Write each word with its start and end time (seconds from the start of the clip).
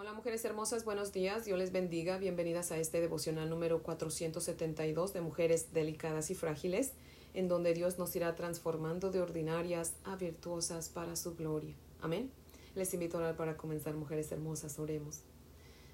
Hola 0.00 0.12
mujeres 0.12 0.44
hermosas, 0.44 0.84
buenos 0.84 1.12
días, 1.12 1.44
Dios 1.44 1.58
les 1.58 1.72
bendiga, 1.72 2.18
bienvenidas 2.18 2.70
a 2.70 2.78
este 2.78 3.00
devocional 3.00 3.50
número 3.50 3.82
472 3.82 5.12
de 5.12 5.20
Mujeres 5.20 5.72
Delicadas 5.72 6.30
y 6.30 6.36
Frágiles, 6.36 6.92
en 7.34 7.48
donde 7.48 7.74
Dios 7.74 7.98
nos 7.98 8.14
irá 8.14 8.36
transformando 8.36 9.10
de 9.10 9.20
ordinarias 9.20 9.94
a 10.04 10.14
virtuosas 10.14 10.88
para 10.88 11.16
su 11.16 11.34
gloria. 11.34 11.74
Amén. 12.00 12.30
Les 12.76 12.94
invito 12.94 13.16
a 13.16 13.22
orar 13.22 13.36
para 13.36 13.56
comenzar, 13.56 13.94
mujeres 13.94 14.30
hermosas, 14.30 14.78
oremos. 14.78 15.22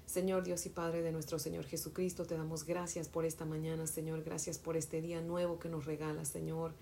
Señor 0.05 0.43
Dios 0.43 0.67
y 0.67 0.69
Padre 0.69 1.01
de 1.01 1.11
nuestro 1.11 1.39
Señor 1.39 1.65
Jesucristo, 1.65 2.25
te 2.25 2.37
damos 2.37 2.63
gracias 2.63 3.09
por 3.09 3.25
esta 3.25 3.45
mañana, 3.45 3.87
Señor, 3.87 4.21
gracias 4.23 4.59
por 4.59 4.77
este 4.77 5.01
día 5.01 5.19
nuevo 5.21 5.57
que 5.57 5.67
nos 5.67 5.85
regala, 5.85 6.25
Señor. 6.25 6.73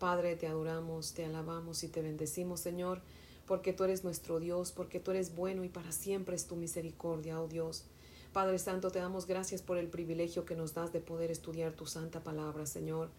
Padre, 0.00 0.34
te 0.34 0.48
adoramos, 0.48 1.14
te 1.14 1.24
alabamos 1.24 1.84
y 1.84 1.88
te 1.88 2.02
bendecimos, 2.02 2.58
Señor 2.58 3.00
porque 3.46 3.72
tú 3.72 3.84
eres 3.84 4.04
nuestro 4.04 4.40
Dios, 4.40 4.72
porque 4.72 5.00
tú 5.00 5.10
eres 5.10 5.34
bueno 5.34 5.64
y 5.64 5.68
para 5.68 5.92
siempre 5.92 6.36
es 6.36 6.46
tu 6.46 6.56
misericordia, 6.56 7.40
oh 7.40 7.48
Dios. 7.48 7.84
Padre 8.32 8.58
Santo, 8.58 8.90
te 8.90 8.98
damos 8.98 9.26
gracias 9.26 9.62
por 9.62 9.78
el 9.78 9.88
privilegio 9.88 10.44
que 10.44 10.56
nos 10.56 10.74
das 10.74 10.92
de 10.92 11.00
poder 11.00 11.30
estudiar 11.30 11.72
tu 11.72 11.86
santa 11.86 12.22
palabra, 12.24 12.66
Señor. 12.66 13.10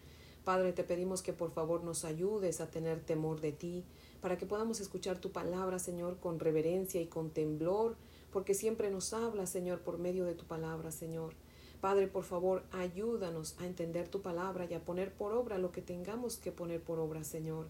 Padre, 0.44 0.72
te 0.72 0.84
pedimos 0.84 1.22
que 1.22 1.32
por 1.32 1.50
favor 1.50 1.82
nos 1.82 2.04
ayudes 2.04 2.60
a 2.60 2.70
tener 2.70 3.00
temor 3.00 3.40
de 3.40 3.52
ti, 3.52 3.84
para 4.20 4.36
que 4.36 4.46
podamos 4.46 4.80
escuchar 4.80 5.18
tu 5.18 5.32
palabra, 5.32 5.78
Señor, 5.78 6.18
con 6.18 6.38
reverencia 6.38 7.00
y 7.00 7.06
con 7.06 7.30
temblor, 7.30 7.96
porque 8.32 8.54
siempre 8.54 8.90
nos 8.90 9.12
habla, 9.12 9.46
Señor, 9.46 9.80
por 9.80 9.98
medio 9.98 10.24
de 10.24 10.34
tu 10.34 10.44
palabra, 10.44 10.92
Señor. 10.92 11.34
Padre, 11.80 12.08
por 12.08 12.24
favor, 12.24 12.62
ayúdanos 12.72 13.56
a 13.58 13.66
entender 13.66 14.08
tu 14.08 14.22
palabra 14.22 14.66
y 14.68 14.74
a 14.74 14.84
poner 14.84 15.12
por 15.12 15.32
obra 15.32 15.58
lo 15.58 15.72
que 15.72 15.82
tengamos 15.82 16.36
que 16.36 16.52
poner 16.52 16.82
por 16.82 16.98
obra, 16.98 17.24
Señor. 17.24 17.68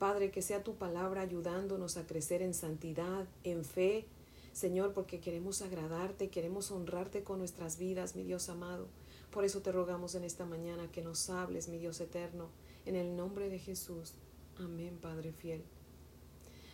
Padre, 0.00 0.30
que 0.30 0.40
sea 0.40 0.64
tu 0.64 0.76
palabra 0.76 1.20
ayudándonos 1.20 1.98
a 1.98 2.06
crecer 2.06 2.40
en 2.40 2.54
santidad, 2.54 3.28
en 3.44 3.66
fe, 3.66 4.06
Señor, 4.54 4.94
porque 4.94 5.20
queremos 5.20 5.60
agradarte, 5.60 6.30
queremos 6.30 6.70
honrarte 6.70 7.22
con 7.22 7.38
nuestras 7.38 7.78
vidas, 7.78 8.16
mi 8.16 8.24
Dios 8.24 8.48
amado. 8.48 8.88
Por 9.30 9.44
eso 9.44 9.60
te 9.60 9.72
rogamos 9.72 10.14
en 10.14 10.24
esta 10.24 10.46
mañana 10.46 10.90
que 10.90 11.02
nos 11.02 11.28
hables, 11.28 11.68
mi 11.68 11.76
Dios 11.76 12.00
eterno, 12.00 12.48
en 12.86 12.96
el 12.96 13.14
nombre 13.14 13.50
de 13.50 13.58
Jesús. 13.58 14.14
Amén, 14.58 14.98
Padre 15.02 15.32
fiel. 15.32 15.62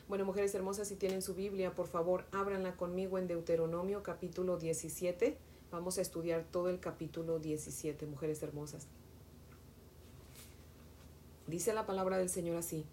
Bueno, 0.06 0.24
mujeres 0.24 0.54
hermosas, 0.54 0.86
si 0.86 0.94
tienen 0.94 1.20
su 1.20 1.34
Biblia, 1.34 1.74
por 1.74 1.88
favor, 1.88 2.26
ábranla 2.30 2.76
conmigo 2.76 3.18
en 3.18 3.26
Deuteronomio 3.26 4.04
capítulo 4.04 4.56
17. 4.56 5.36
Vamos 5.72 5.98
a 5.98 6.02
estudiar 6.02 6.44
todo 6.44 6.68
el 6.68 6.78
capítulo 6.78 7.40
17, 7.40 8.06
mujeres 8.06 8.40
hermosas. 8.44 8.86
Dice 11.48 11.74
la 11.74 11.86
palabra 11.86 12.18
del 12.18 12.28
Señor 12.28 12.56
así. 12.56 12.86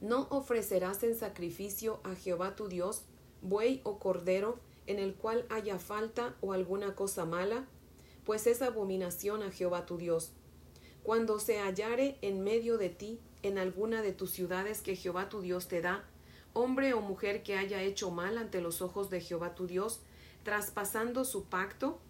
No 0.00 0.28
ofrecerás 0.30 1.02
en 1.02 1.14
sacrificio 1.14 2.00
a 2.04 2.14
Jehová 2.14 2.56
tu 2.56 2.68
Dios 2.68 3.02
buey 3.42 3.80
o 3.84 3.98
cordero 3.98 4.58
en 4.86 4.98
el 4.98 5.14
cual 5.14 5.46
haya 5.50 5.78
falta 5.78 6.34
o 6.40 6.52
alguna 6.52 6.94
cosa 6.94 7.24
mala, 7.24 7.66
pues 8.24 8.46
es 8.46 8.62
abominación 8.62 9.42
a 9.42 9.50
Jehová 9.50 9.86
tu 9.86 9.98
Dios. 9.98 10.32
Cuando 11.02 11.38
se 11.38 11.58
hallare 11.58 12.18
en 12.22 12.42
medio 12.42 12.76
de 12.76 12.88
ti, 12.88 13.20
en 13.42 13.58
alguna 13.58 14.02
de 14.02 14.12
tus 14.12 14.30
ciudades 14.30 14.80
que 14.80 14.96
Jehová 14.96 15.28
tu 15.28 15.40
Dios 15.40 15.68
te 15.68 15.80
da, 15.80 16.04
hombre 16.52 16.94
o 16.94 17.00
mujer 17.00 17.42
que 17.42 17.56
haya 17.56 17.82
hecho 17.82 18.10
mal 18.10 18.36
ante 18.38 18.60
los 18.60 18.82
ojos 18.82 19.10
de 19.10 19.20
Jehová 19.20 19.54
tu 19.54 19.66
Dios, 19.66 20.00
traspasando 20.42 21.24
su 21.24 21.44
pacto, 21.44 22.00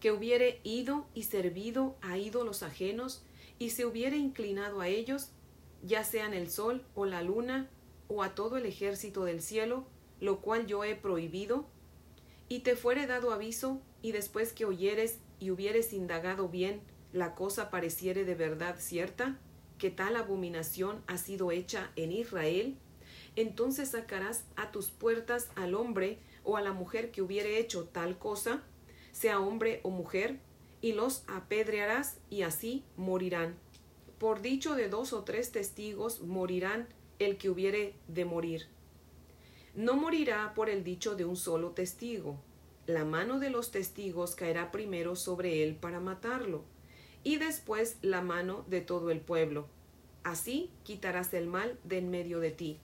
que 0.00 0.12
hubiere 0.12 0.60
ido 0.64 1.06
y 1.14 1.24
servido 1.24 1.96
a 2.00 2.16
ídolos 2.16 2.62
ajenos, 2.62 3.22
y 3.58 3.70
se 3.70 3.84
hubiere 3.84 4.16
inclinado 4.16 4.80
a 4.80 4.88
ellos, 4.88 5.30
ya 5.82 6.04
sean 6.04 6.34
el 6.34 6.50
sol 6.50 6.84
o 6.94 7.04
la 7.06 7.22
luna 7.22 7.68
o 8.08 8.22
a 8.22 8.34
todo 8.34 8.56
el 8.56 8.66
ejército 8.66 9.24
del 9.24 9.40
cielo, 9.40 9.86
lo 10.20 10.40
cual 10.40 10.66
yo 10.66 10.84
he 10.84 10.94
prohibido, 10.96 11.66
y 12.48 12.60
te 12.60 12.74
fuere 12.74 13.06
dado 13.06 13.32
aviso, 13.32 13.80
y 14.02 14.12
después 14.12 14.52
que 14.52 14.64
oyeres 14.64 15.18
y 15.38 15.50
hubieres 15.50 15.92
indagado 15.92 16.48
bien, 16.48 16.82
la 17.12 17.34
cosa 17.34 17.70
pareciere 17.70 18.24
de 18.24 18.34
verdad 18.34 18.76
cierta, 18.78 19.38
que 19.78 19.90
tal 19.90 20.16
abominación 20.16 21.02
ha 21.06 21.16
sido 21.16 21.52
hecha 21.52 21.92
en 21.96 22.12
Israel, 22.12 22.76
entonces 23.36 23.90
sacarás 23.90 24.44
a 24.56 24.72
tus 24.72 24.90
puertas 24.90 25.48
al 25.54 25.74
hombre 25.74 26.18
o 26.44 26.56
a 26.56 26.62
la 26.62 26.72
mujer 26.72 27.10
que 27.10 27.22
hubiere 27.22 27.58
hecho 27.58 27.84
tal 27.84 28.18
cosa, 28.18 28.62
sea 29.12 29.40
hombre 29.40 29.80
o 29.84 29.90
mujer, 29.90 30.40
y 30.82 30.92
los 30.92 31.24
apedrearás 31.28 32.18
y 32.30 32.42
así 32.42 32.84
morirán. 32.96 33.56
Por 34.20 34.42
dicho 34.42 34.74
de 34.74 34.90
dos 34.90 35.14
o 35.14 35.24
tres 35.24 35.50
testigos 35.50 36.20
morirán 36.20 36.86
el 37.18 37.38
que 37.38 37.48
hubiere 37.48 37.94
de 38.06 38.26
morir. 38.26 38.66
No 39.74 39.96
morirá 39.96 40.52
por 40.54 40.68
el 40.68 40.84
dicho 40.84 41.14
de 41.14 41.24
un 41.24 41.36
solo 41.36 41.70
testigo. 41.70 42.36
La 42.84 43.06
mano 43.06 43.38
de 43.38 43.48
los 43.48 43.70
testigos 43.70 44.34
caerá 44.34 44.72
primero 44.72 45.16
sobre 45.16 45.62
él 45.62 45.74
para 45.74 46.00
matarlo, 46.00 46.64
y 47.24 47.36
después 47.36 47.96
la 48.02 48.20
mano 48.20 48.62
de 48.68 48.82
todo 48.82 49.10
el 49.10 49.20
pueblo. 49.20 49.68
Así 50.22 50.68
quitarás 50.84 51.32
el 51.32 51.46
mal 51.46 51.78
de 51.84 51.96
en 51.96 52.10
medio 52.10 52.40
de 52.40 52.50
ti. 52.50 52.76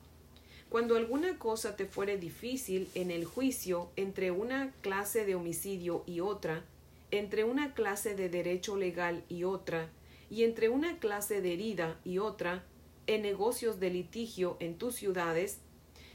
Cuando 0.70 0.96
alguna 0.96 1.38
cosa 1.38 1.76
te 1.76 1.84
fuere 1.84 2.16
difícil 2.16 2.88
en 2.94 3.10
el 3.10 3.26
juicio 3.26 3.90
entre 3.96 4.30
una 4.30 4.72
clase 4.80 5.26
de 5.26 5.34
homicidio 5.34 6.02
y 6.06 6.20
otra, 6.20 6.64
entre 7.10 7.44
una 7.44 7.74
clase 7.74 8.14
de 8.14 8.30
derecho 8.30 8.78
legal 8.78 9.22
y 9.28 9.44
otra, 9.44 9.90
y 10.30 10.44
entre 10.44 10.68
una 10.68 10.98
clase 10.98 11.40
de 11.40 11.52
herida 11.52 12.00
y 12.04 12.18
otra, 12.18 12.64
en 13.06 13.22
negocios 13.22 13.78
de 13.78 13.90
litigio 13.90 14.56
en 14.60 14.76
tus 14.78 14.96
ciudades, 14.96 15.60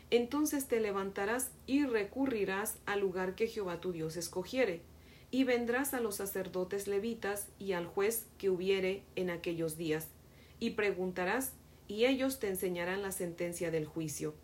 entonces 0.10 0.68
te 0.68 0.82
levantarás 0.82 1.52
y 1.66 1.86
recurrirás 1.86 2.78
al 2.86 3.00
lugar 3.00 3.36
que 3.36 3.48
Jehová 3.48 3.80
tu 3.80 3.94
Dios 3.94 4.18
escogiere, 4.18 4.82
y 5.32 5.46
vendrás 5.46 5.94
a 5.94 6.02
los 6.02 6.16
sacerdotes 6.18 6.88
levitas 6.88 7.48
y 7.58 7.72
al 7.72 7.86
juez 7.86 8.28
que 8.38 8.50
hubiere 8.50 9.04
en 9.16 9.30
aquellos 9.30 9.78
días, 9.78 10.10
y 10.60 10.72
preguntarás, 10.72 11.54
y 11.88 12.06
ellos 12.06 12.40
te 12.40 12.50
enseñarán 12.50 13.02
la 13.02 13.12
sentencia 13.12 13.72
del 13.72 13.86
juicio. 13.86 14.36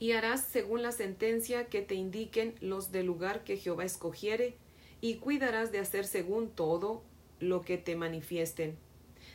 Y 0.00 0.12
harás 0.12 0.44
según 0.44 0.82
la 0.82 0.90
sentencia 0.90 1.66
que 1.66 1.82
te 1.82 1.94
indiquen 1.94 2.56
los 2.60 2.90
del 2.90 3.06
lugar 3.06 3.44
que 3.44 3.56
Jehová 3.56 3.84
escogiere, 3.84 4.56
y 5.00 5.16
cuidarás 5.16 5.70
de 5.70 5.78
hacer 5.78 6.04
según 6.04 6.50
todo 6.50 7.04
lo 7.42 7.62
que 7.62 7.76
te 7.76 7.96
manifiesten. 7.96 8.76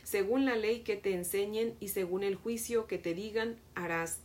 Según 0.02 0.44
la 0.44 0.56
ley 0.56 0.80
que 0.80 0.96
te 0.96 1.14
enseñen 1.14 1.76
y 1.78 1.88
según 1.88 2.22
el 2.22 2.34
juicio 2.34 2.86
que 2.86 2.98
te 2.98 3.14
digan, 3.14 3.56
harás. 3.74 4.20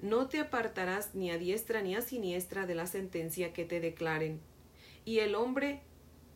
No 0.00 0.28
te 0.28 0.38
apartarás 0.38 1.14
ni 1.14 1.30
a 1.30 1.38
diestra 1.38 1.82
ni 1.82 1.94
a 1.94 2.00
siniestra 2.00 2.66
de 2.66 2.74
la 2.74 2.86
sentencia 2.86 3.52
que 3.52 3.64
te 3.64 3.80
declaren. 3.80 4.40
Y 5.04 5.18
el 5.18 5.34
hombre 5.34 5.80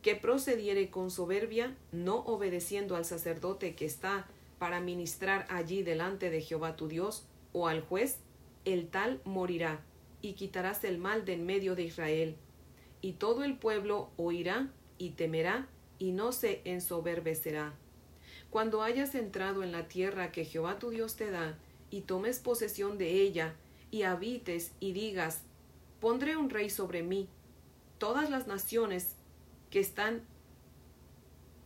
que 0.01 0.15
procediere 0.15 0.89
con 0.89 1.09
soberbia, 1.09 1.75
no 1.91 2.17
obedeciendo 2.19 2.95
al 2.95 3.05
sacerdote 3.05 3.75
que 3.75 3.85
está 3.85 4.27
para 4.59 4.81
ministrar 4.81 5.45
allí 5.49 5.83
delante 5.83 6.29
de 6.29 6.41
Jehová 6.41 6.75
tu 6.75 6.87
Dios, 6.87 7.25
o 7.53 7.67
al 7.67 7.81
juez, 7.81 8.17
el 8.65 8.87
tal 8.87 9.21
morirá, 9.23 9.81
y 10.21 10.33
quitarás 10.33 10.83
el 10.83 10.97
mal 10.97 11.25
de 11.25 11.33
en 11.33 11.45
medio 11.45 11.75
de 11.75 11.83
Israel 11.83 12.35
y 13.01 13.13
todo 13.13 13.43
el 13.43 13.57
pueblo 13.57 14.09
oirá 14.17 14.69
y 14.97 15.11
temerá 15.11 15.67
y 15.99 16.11
no 16.11 16.31
se 16.31 16.61
ensoberbecerá. 16.65 17.73
Cuando 18.49 18.81
hayas 18.81 19.13
entrado 19.13 19.61
en 19.61 19.71
la 19.71 19.87
tierra 19.87 20.31
que 20.31 20.45
Jehová 20.45 20.79
tu 20.79 20.89
Dios 20.89 21.15
te 21.15 21.29
da, 21.29 21.57
y 21.91 22.01
tomes 22.01 22.39
posesión 22.39 22.97
de 22.97 23.21
ella, 23.21 23.53
y 23.91 24.03
habites 24.03 24.71
y 24.79 24.93
digas, 24.93 25.41
pondré 25.99 26.35
un 26.37 26.49
rey 26.49 26.69
sobre 26.69 27.03
mí, 27.03 27.27
todas 27.97 28.29
las 28.29 28.47
naciones 28.47 29.15
que 29.69 29.79
están 29.79 30.23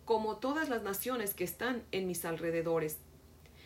como 0.06 0.38
todas 0.38 0.68
las 0.68 0.84
naciones 0.84 1.34
que 1.34 1.46
están 1.46 1.84
en 1.92 2.08
mis 2.08 2.26
alrededores. 2.26 2.98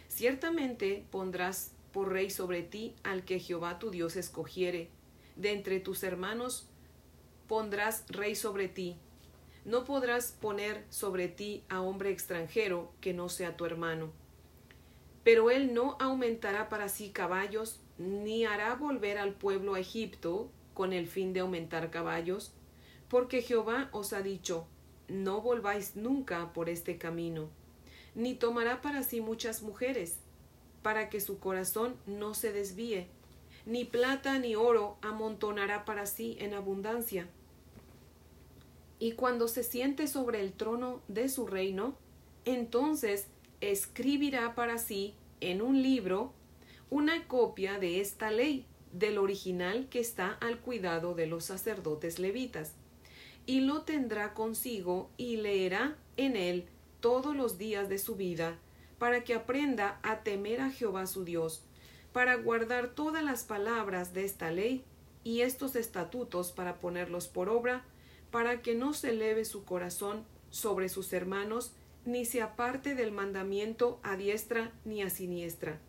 Ciertamente 0.07 1.03
pondrás 1.09 1.71
por 1.91 2.11
rey 2.11 2.29
sobre 2.29 2.61
ti 2.61 2.93
al 3.03 3.25
que 3.25 3.39
Jehová 3.39 3.79
tu 3.79 3.89
Dios 3.89 4.15
escogiere, 4.15 4.89
de 5.35 5.51
entre 5.51 5.79
tus 5.79 6.03
hermanos 6.03 6.67
pondrás 7.47 8.03
rey 8.09 8.35
sobre 8.35 8.67
ti. 8.67 8.97
No 9.67 9.83
podrás 9.83 10.31
poner 10.31 10.85
sobre 10.89 11.27
ti 11.27 11.65
a 11.67 11.81
hombre 11.81 12.09
extranjero 12.09 12.93
que 13.01 13.13
no 13.13 13.27
sea 13.27 13.57
tu 13.57 13.65
hermano. 13.65 14.13
Pero 15.25 15.51
él 15.51 15.73
no 15.73 15.97
aumentará 15.99 16.69
para 16.69 16.87
sí 16.87 17.09
caballos, 17.09 17.81
ni 17.97 18.45
hará 18.45 18.75
volver 18.75 19.17
al 19.17 19.33
pueblo 19.33 19.73
a 19.73 19.81
Egipto 19.81 20.49
con 20.73 20.93
el 20.93 21.05
fin 21.05 21.33
de 21.33 21.41
aumentar 21.41 21.91
caballos, 21.91 22.53
porque 23.09 23.41
Jehová 23.41 23.89
os 23.91 24.13
ha 24.13 24.21
dicho, 24.21 24.65
no 25.09 25.41
volváis 25.41 25.97
nunca 25.97 26.53
por 26.53 26.69
este 26.69 26.97
camino, 26.97 27.49
ni 28.15 28.35
tomará 28.35 28.81
para 28.81 29.03
sí 29.03 29.19
muchas 29.19 29.63
mujeres, 29.63 30.19
para 30.81 31.09
que 31.09 31.19
su 31.19 31.39
corazón 31.39 31.97
no 32.05 32.35
se 32.35 32.53
desvíe, 32.53 33.09
ni 33.65 33.83
plata 33.83 34.39
ni 34.39 34.55
oro 34.55 34.97
amontonará 35.01 35.83
para 35.83 36.05
sí 36.05 36.37
en 36.39 36.53
abundancia, 36.53 37.27
y 38.99 39.13
cuando 39.13 39.47
se 39.47 39.63
siente 39.63 40.07
sobre 40.07 40.41
el 40.41 40.53
trono 40.53 41.01
de 41.07 41.29
su 41.29 41.45
reino, 41.47 41.95
entonces 42.45 43.27
escribirá 43.61 44.55
para 44.55 44.77
sí 44.77 45.15
en 45.41 45.61
un 45.61 45.81
libro 45.81 46.33
una 46.89 47.27
copia 47.27 47.79
de 47.79 47.99
esta 47.99 48.31
ley 48.31 48.65
del 48.91 49.17
original 49.17 49.87
que 49.89 49.99
está 49.99 50.37
al 50.41 50.59
cuidado 50.59 51.13
de 51.13 51.27
los 51.27 51.45
sacerdotes 51.45 52.19
levitas, 52.19 52.73
y 53.45 53.61
lo 53.61 53.83
tendrá 53.83 54.33
consigo 54.33 55.09
y 55.17 55.37
leerá 55.37 55.97
en 56.17 56.35
él 56.35 56.65
todos 56.99 57.35
los 57.35 57.57
días 57.57 57.89
de 57.89 57.97
su 57.97 58.15
vida, 58.15 58.57
para 58.97 59.23
que 59.23 59.35
aprenda 59.35 59.99
a 60.01 60.23
temer 60.23 60.61
a 60.61 60.71
Jehová 60.71 61.05
su 61.05 61.23
Dios, 61.23 61.63
para 62.13 62.35
guardar 62.35 62.89
todas 62.95 63.23
las 63.23 63.43
palabras 63.43 64.13
de 64.13 64.25
esta 64.25 64.49
ley 64.51 64.83
y 65.23 65.41
estos 65.41 65.75
estatutos 65.75 66.51
para 66.51 66.79
ponerlos 66.79 67.27
por 67.27 67.49
obra, 67.49 67.85
para 68.31 68.61
que 68.61 68.75
no 68.75 68.93
se 68.93 69.11
eleve 69.11 69.45
su 69.45 69.63
corazón 69.63 70.25
sobre 70.49 70.89
sus 70.89 71.13
hermanos, 71.13 71.73
ni 72.05 72.25
se 72.25 72.41
aparte 72.41 72.95
del 72.95 73.11
mandamiento 73.11 73.99
a 74.03 74.15
diestra 74.15 74.71
ni 74.85 75.01
a 75.01 75.09
siniestra, 75.09 75.79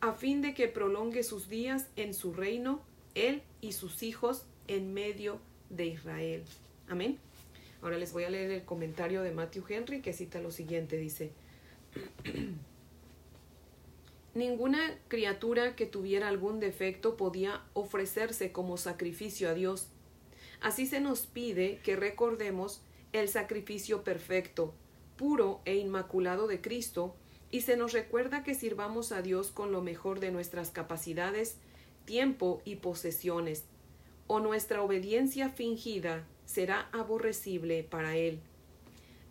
a 0.00 0.12
fin 0.12 0.42
de 0.42 0.54
que 0.54 0.68
prolongue 0.68 1.22
sus 1.22 1.48
días 1.48 1.88
en 1.96 2.14
su 2.14 2.32
reino, 2.32 2.80
él 3.14 3.42
y 3.60 3.72
sus 3.72 4.02
hijos 4.02 4.44
en 4.68 4.92
medio 4.92 5.38
de 5.70 5.86
Israel. 5.86 6.44
Amén. 6.88 7.18
Ahora 7.80 7.98
les 7.98 8.12
voy 8.12 8.24
a 8.24 8.30
leer 8.30 8.50
el 8.50 8.64
comentario 8.64 9.22
de 9.22 9.32
Matthew 9.32 9.64
Henry 9.68 10.00
que 10.02 10.12
cita 10.12 10.40
lo 10.40 10.50
siguiente, 10.50 10.98
dice, 10.98 11.32
Ninguna 14.34 14.98
criatura 15.08 15.76
que 15.76 15.84
tuviera 15.84 16.28
algún 16.28 16.58
defecto 16.58 17.18
podía 17.18 17.62
ofrecerse 17.74 18.50
como 18.50 18.78
sacrificio 18.78 19.50
a 19.50 19.54
Dios. 19.54 19.88
Así 20.62 20.86
se 20.86 21.00
nos 21.00 21.26
pide 21.26 21.80
que 21.82 21.96
recordemos 21.96 22.82
el 23.12 23.28
sacrificio 23.28 24.04
perfecto, 24.04 24.72
puro 25.16 25.60
e 25.64 25.74
inmaculado 25.74 26.46
de 26.46 26.60
Cristo, 26.60 27.16
y 27.50 27.62
se 27.62 27.76
nos 27.76 27.92
recuerda 27.92 28.44
que 28.44 28.54
sirvamos 28.54 29.10
a 29.10 29.22
Dios 29.22 29.50
con 29.50 29.72
lo 29.72 29.82
mejor 29.82 30.20
de 30.20 30.30
nuestras 30.30 30.70
capacidades, 30.70 31.58
tiempo 32.04 32.62
y 32.64 32.76
posesiones, 32.76 33.64
o 34.28 34.38
nuestra 34.38 34.82
obediencia 34.82 35.48
fingida 35.50 36.26
será 36.46 36.88
aborrecible 36.92 37.82
para 37.82 38.16
Él. 38.16 38.40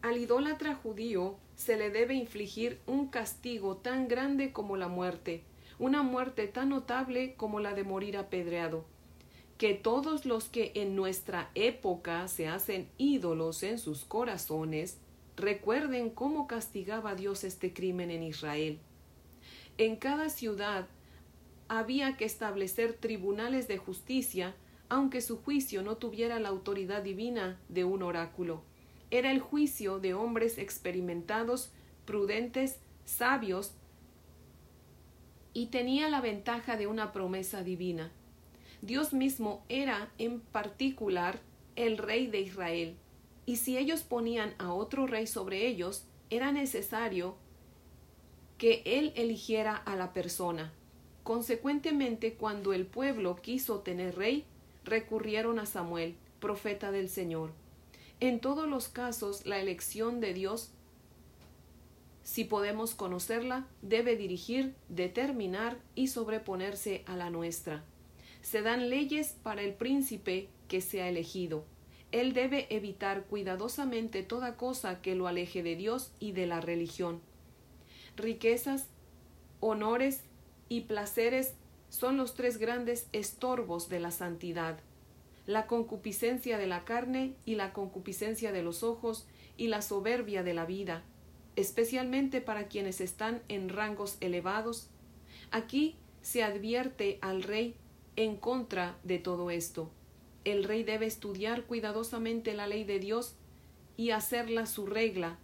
Al 0.02 0.18
idólatra 0.18 0.76
judío 0.76 1.38
se 1.56 1.78
le 1.78 1.92
debe 1.92 2.14
infligir 2.14 2.80
un 2.88 3.08
castigo 3.08 3.78
tan 3.78 4.10
grande 4.10 4.52
como 4.52 4.76
la 4.76 4.90
muerte, 4.90 5.44
una 5.80 6.04
muerte 6.04 6.48
tan 6.48 6.70
notable 6.70 7.36
como 7.36 7.62
la 7.62 7.74
de 7.74 7.86
morir 7.86 8.18
apedreado, 8.18 8.86
que 9.62 9.76
todos 9.76 10.26
los 10.26 10.50
que 10.50 10.72
en 10.74 10.96
nuestra 10.96 11.52
época 11.54 12.28
se 12.28 12.48
hacen 12.48 12.90
ídolos 12.98 13.62
en 13.62 13.78
sus 13.78 14.06
corazones, 14.06 14.98
recuerden 15.38 16.10
cómo 16.10 16.48
castigaba 16.48 17.14
Dios 17.14 17.44
este 17.44 17.72
crimen 17.72 18.10
en 18.10 18.24
Israel. 18.24 18.80
En 19.78 19.98
cada 19.98 20.30
ciudad 20.30 20.88
había 21.68 22.18
que 22.18 22.26
establecer 22.26 22.94
tribunales 22.94 23.68
de 23.68 23.78
justicia, 23.78 24.56
aunque 24.90 25.22
su 25.22 25.38
juicio 25.38 25.84
no 25.84 25.98
tuviera 25.98 26.40
la 26.40 26.50
autoridad 26.50 27.04
divina 27.04 27.60
de 27.70 27.84
un 27.84 28.02
oráculo 28.02 28.64
era 29.12 29.30
el 29.30 29.42
juicio 29.42 30.00
de 30.00 30.14
hombres 30.14 30.58
experimentados, 30.58 31.70
prudentes, 32.06 32.80
sabios, 33.04 33.74
y 35.54 35.68
tenía 35.68 36.10
la 36.10 36.22
ventaja 36.22 36.78
de 36.78 36.88
una 36.88 37.12
promesa 37.12 37.62
divina. 37.62 38.10
Dios 38.82 39.14
mismo 39.14 39.64
era 39.70 40.12
en 40.18 40.40
particular 40.40 41.40
el 41.76 41.98
rey 41.98 42.28
de 42.28 42.42
Israel, 42.42 42.96
y 43.46 43.58
si 43.58 43.78
ellos 43.78 44.02
ponían 44.02 44.56
a 44.58 44.74
otro 44.74 45.06
rey 45.06 45.28
sobre 45.28 45.68
ellos, 45.68 46.06
era 46.30 46.52
necesario 46.52 47.36
que 48.58 48.82
él 48.86 49.14
eligiera 49.16 49.76
a 49.76 49.96
la 49.96 50.14
persona. 50.14 50.72
Consecuentemente, 51.24 52.34
cuando 52.34 52.74
el 52.74 52.86
pueblo 52.86 53.36
quiso 53.36 53.80
tener 53.80 54.16
rey, 54.16 54.46
recurrieron 54.84 55.60
a 55.60 55.66
Samuel, 55.66 56.16
profeta 56.40 56.92
del 56.92 57.10
Señor. 57.10 57.52
En 58.20 58.40
todos 58.40 58.68
los 58.68 58.88
casos, 58.88 59.46
la 59.46 59.60
elección 59.60 60.20
de 60.22 60.34
Dios, 60.34 60.72
si 62.24 62.44
podemos 62.44 62.96
conocerla, 62.96 63.68
debe 63.82 64.16
dirigir, 64.16 64.76
determinar 64.90 65.78
y 65.96 66.08
sobreponerse 66.08 67.04
a 67.06 67.16
la 67.16 67.30
nuestra. 67.30 67.84
Se 68.42 68.62
dan 68.62 68.90
leyes 68.90 69.36
para 69.44 69.62
el 69.62 69.74
príncipe 69.74 70.50
que 70.68 70.82
se 70.82 71.02
ha 71.02 71.10
elegido. 71.10 71.66
Él 72.12 72.34
debe 72.34 72.68
evitar 72.70 73.26
cuidadosamente 73.26 74.24
toda 74.24 74.58
cosa 74.58 75.02
que 75.02 75.16
lo 75.16 75.28
aleje 75.28 75.64
de 75.64 75.76
Dios 75.76 76.12
y 76.20 76.34
de 76.34 76.46
la 76.46 76.60
religión. 76.60 77.22
Riquezas, 78.18 78.88
honores 79.60 80.22
y 80.68 80.82
placeres 80.82 81.56
son 81.90 82.18
los 82.18 82.36
tres 82.36 82.58
grandes 82.58 83.08
estorbos 83.14 83.90
de 83.90 84.00
la 84.00 84.12
santidad 84.12 84.80
la 85.46 85.68
concupiscencia 85.68 86.58
de 86.58 86.68
la 86.68 86.86
carne 86.86 87.36
y 87.46 87.56
la 87.56 87.74
concupiscencia 87.74 88.52
de 88.52 88.64
los 88.64 88.84
ojos 88.84 89.28
y 89.58 89.68
la 89.68 89.82
soberbia 89.82 90.44
de 90.44 90.54
la 90.54 90.66
vida, 90.66 91.04
especialmente 91.56 92.42
para 92.42 92.68
quienes 92.68 93.02
están 93.02 93.42
en 93.48 93.70
rangos 93.70 94.18
elevados. 94.22 94.90
Aquí 95.52 95.98
se 96.22 96.44
advierte 96.44 97.18
al 97.22 97.44
rey 97.44 97.76
en 98.16 98.36
contra 98.38 98.98
de 99.04 99.20
todo 99.20 99.52
esto. 99.52 99.90
El 100.44 100.64
rey 100.64 100.84
debe 100.84 101.06
estudiar 101.06 101.66
cuidadosamente 101.66 102.54
la 102.54 102.68
ley 102.68 102.84
de 102.84 103.00
Dios 103.00 103.36
y 103.98 104.12
hacerla 104.12 104.66
su 104.66 104.86
regla, 104.86 105.38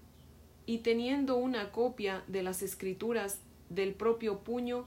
y 0.66 0.80
teniendo 0.80 1.38
una 1.38 1.72
copia 1.72 2.24
de 2.28 2.44
las 2.44 2.62
escrituras 2.62 3.42
del 3.70 3.94
propio 3.94 4.40
puño 4.40 4.86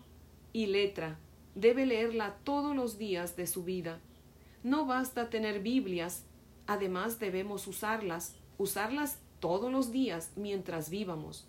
y 0.52 0.66
letra, 0.66 1.18
debe 1.54 1.86
leerla 1.86 2.36
todos 2.44 2.74
los 2.74 2.98
días 2.98 3.36
de 3.36 3.46
su 3.46 3.64
vida 3.64 4.00
no 4.62 4.84
basta 4.84 5.30
tener 5.30 5.60
Biblias, 5.60 6.24
además 6.66 7.18
debemos 7.18 7.66
usarlas, 7.66 8.34
usarlas 8.58 9.18
todos 9.40 9.72
los 9.72 9.90
días 9.90 10.32
mientras 10.36 10.90
vivamos. 10.90 11.46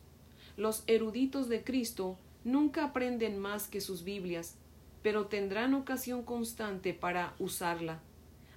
Los 0.56 0.84
eruditos 0.88 1.50
de 1.50 1.64
Cristo 1.64 2.18
nunca 2.46 2.86
aprenden 2.86 3.38
más 3.38 3.68
que 3.68 3.82
sus 3.82 4.04
Biblias, 4.04 4.56
pero 5.04 5.28
tendrán 5.28 5.74
ocasión 5.74 6.24
constante 6.24 6.94
para 6.94 7.34
usarla, 7.40 8.00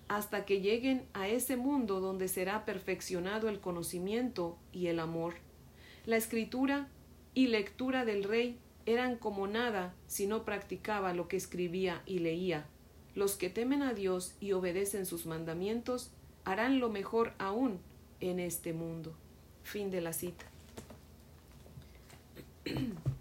hasta 0.08 0.44
que 0.44 0.60
lleguen 0.60 1.06
a 1.14 1.28
ese 1.28 1.56
mundo 1.56 2.00
donde 2.00 2.28
será 2.28 2.64
perfeccionado 2.64 3.48
el 3.48 3.60
conocimiento 3.60 4.58
y 4.72 4.88
el 4.88 5.00
amor. 5.00 5.34
La 6.06 6.16
escritura 6.16 6.88
y 7.32 7.46
lectura 7.46 8.04
del 8.04 8.24
rey 8.24 8.58
eran 8.86 9.16
como 9.16 9.46
nada 9.46 9.94
si 10.06 10.26
no 10.26 10.44
practicaba 10.44 11.14
lo 11.14 11.28
que 11.28 11.36
escribía 11.36 12.02
y 12.04 12.18
leía. 12.18 12.66
Los 13.14 13.36
que 13.36 13.48
temen 13.48 13.82
a 13.82 13.94
Dios 13.94 14.34
y 14.40 14.52
obedecen 14.52 15.06
sus 15.06 15.24
mandamientos 15.24 16.10
harán 16.44 16.80
lo 16.80 16.90
mejor 16.90 17.32
aún 17.38 17.78
en 18.20 18.40
este 18.40 18.72
mundo. 18.72 19.14
Fin 19.62 19.90
de 19.90 20.00
la 20.02 20.12
cita. 20.12 20.44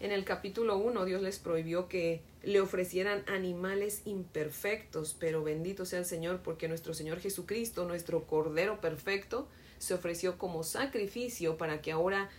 En 0.00 0.12
el 0.12 0.24
capítulo 0.24 0.78
1 0.78 1.04
Dios 1.06 1.22
les 1.22 1.38
prohibió 1.38 1.88
que 1.88 2.22
le 2.42 2.60
ofrecieran 2.60 3.24
animales 3.26 4.02
imperfectos, 4.04 5.16
pero 5.18 5.42
bendito 5.42 5.84
sea 5.84 5.98
el 5.98 6.04
Señor 6.04 6.40
porque 6.42 6.68
nuestro 6.68 6.94
Señor 6.94 7.18
Jesucristo, 7.18 7.84
nuestro 7.84 8.24
Cordero 8.24 8.80
perfecto, 8.80 9.48
se 9.78 9.94
ofreció 9.94 10.38
como 10.38 10.62
sacrificio 10.62 11.58
para 11.58 11.82
que 11.82 11.90
ahora 11.90 12.30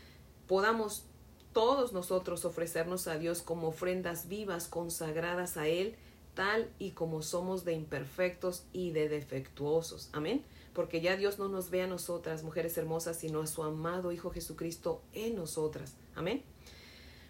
podamos 0.47 1.03
todos 1.51 1.91
nosotros 1.91 2.45
ofrecernos 2.45 3.07
a 3.07 3.17
Dios 3.17 3.41
como 3.41 3.67
ofrendas 3.67 4.29
vivas 4.29 4.67
consagradas 4.67 5.57
a 5.57 5.67
Él 5.67 5.95
tal 6.35 6.69
y 6.79 6.91
como 6.91 7.21
somos 7.21 7.65
de 7.65 7.73
imperfectos 7.73 8.63
y 8.71 8.91
de 8.91 9.09
defectuosos. 9.09 10.09
Amén. 10.13 10.45
Porque 10.73 11.01
ya 11.01 11.17
Dios 11.17 11.39
no 11.39 11.49
nos 11.49 11.69
ve 11.69 11.81
a 11.81 11.87
nosotras, 11.87 12.43
mujeres 12.43 12.77
hermosas, 12.77 13.19
sino 13.19 13.41
a 13.41 13.47
su 13.47 13.63
amado 13.63 14.13
Hijo 14.13 14.29
Jesucristo 14.29 15.01
en 15.11 15.35
nosotras. 15.35 15.95
Amén. 16.15 16.43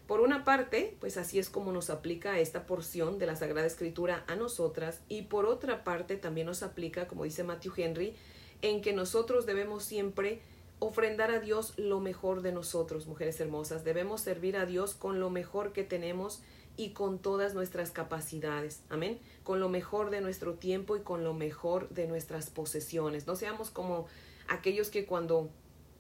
Por 0.09 0.21
una 0.21 0.43
parte, 0.43 0.97
pues 0.99 1.17
así 1.17 1.37
es 1.37 1.51
como 1.51 1.71
nos 1.71 1.91
aplica 1.91 2.39
esta 2.39 2.65
porción 2.65 3.19
de 3.19 3.27
la 3.27 3.35
Sagrada 3.35 3.67
Escritura 3.67 4.23
a 4.25 4.35
nosotras 4.35 5.01
y 5.07 5.21
por 5.21 5.45
otra 5.45 5.83
parte 5.83 6.17
también 6.17 6.47
nos 6.47 6.63
aplica, 6.63 7.07
como 7.07 7.25
dice 7.25 7.43
Matthew 7.43 7.73
Henry, 7.77 8.15
en 8.63 8.81
que 8.81 8.91
nosotros 8.91 9.45
debemos 9.45 9.83
siempre 9.83 10.41
ofrendar 10.79 11.29
a 11.29 11.39
Dios 11.39 11.75
lo 11.77 11.99
mejor 11.99 12.41
de 12.41 12.51
nosotros, 12.51 13.05
mujeres 13.05 13.39
hermosas. 13.39 13.83
Debemos 13.83 14.21
servir 14.21 14.57
a 14.57 14.65
Dios 14.65 14.95
con 14.95 15.19
lo 15.19 15.29
mejor 15.29 15.73
que 15.73 15.83
tenemos 15.83 16.41
y 16.75 16.93
con 16.93 17.19
todas 17.19 17.53
nuestras 17.53 17.91
capacidades. 17.91 18.81
Amén. 18.89 19.19
Con 19.43 19.59
lo 19.59 19.69
mejor 19.69 20.09
de 20.09 20.21
nuestro 20.21 20.55
tiempo 20.55 20.97
y 20.97 21.01
con 21.01 21.23
lo 21.23 21.35
mejor 21.35 21.87
de 21.89 22.07
nuestras 22.07 22.49
posesiones. 22.49 23.27
No 23.27 23.35
seamos 23.35 23.69
como 23.69 24.07
aquellos 24.47 24.89
que 24.89 25.05
cuando 25.05 25.51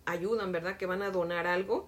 ayudan, 0.05 0.51
¿verdad? 0.51 0.77
Que 0.77 0.87
van 0.87 1.03
a 1.03 1.11
donar 1.11 1.45
algo, 1.45 1.87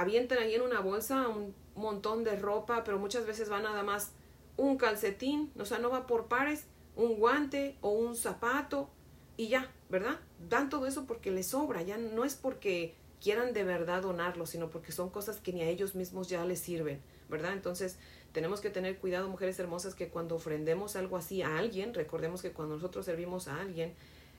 avientan 0.00 0.38
ahí 0.38 0.54
en 0.54 0.62
una 0.62 0.80
bolsa 0.80 1.28
un 1.28 1.54
montón 1.74 2.24
de 2.24 2.36
ropa, 2.36 2.84
pero 2.84 2.98
muchas 2.98 3.26
veces 3.26 3.50
va 3.50 3.60
nada 3.60 3.82
más 3.82 4.12
un 4.56 4.78
calcetín, 4.78 5.52
o 5.58 5.64
sea, 5.64 5.78
no 5.78 5.90
va 5.90 6.06
por 6.06 6.26
pares, 6.26 6.64
un 6.94 7.16
guante 7.16 7.76
o 7.80 7.90
un 7.90 8.16
zapato 8.16 8.88
y 9.36 9.48
ya, 9.48 9.70
¿verdad? 9.90 10.18
Dan 10.48 10.70
todo 10.70 10.86
eso 10.86 11.06
porque 11.06 11.30
les 11.30 11.48
sobra, 11.48 11.82
ya 11.82 11.98
no 11.98 12.24
es 12.24 12.34
porque 12.34 12.94
quieran 13.20 13.52
de 13.52 13.64
verdad 13.64 14.02
donarlo, 14.02 14.46
sino 14.46 14.70
porque 14.70 14.92
son 14.92 15.10
cosas 15.10 15.40
que 15.40 15.52
ni 15.52 15.62
a 15.62 15.68
ellos 15.68 15.94
mismos 15.94 16.28
ya 16.28 16.44
les 16.44 16.60
sirven. 16.60 17.02
¿verdad? 17.28 17.52
Entonces 17.52 17.98
tenemos 18.32 18.60
que 18.60 18.70
tener 18.70 18.98
cuidado, 18.98 19.28
mujeres 19.28 19.58
hermosas, 19.58 19.94
que 19.94 20.08
cuando 20.08 20.36
ofrendemos 20.36 20.96
algo 20.96 21.16
así 21.16 21.42
a 21.42 21.58
alguien, 21.58 21.94
recordemos 21.94 22.42
que 22.42 22.52
cuando 22.52 22.74
nosotros 22.74 23.04
servimos 23.04 23.48
a 23.48 23.60
alguien, 23.60 23.94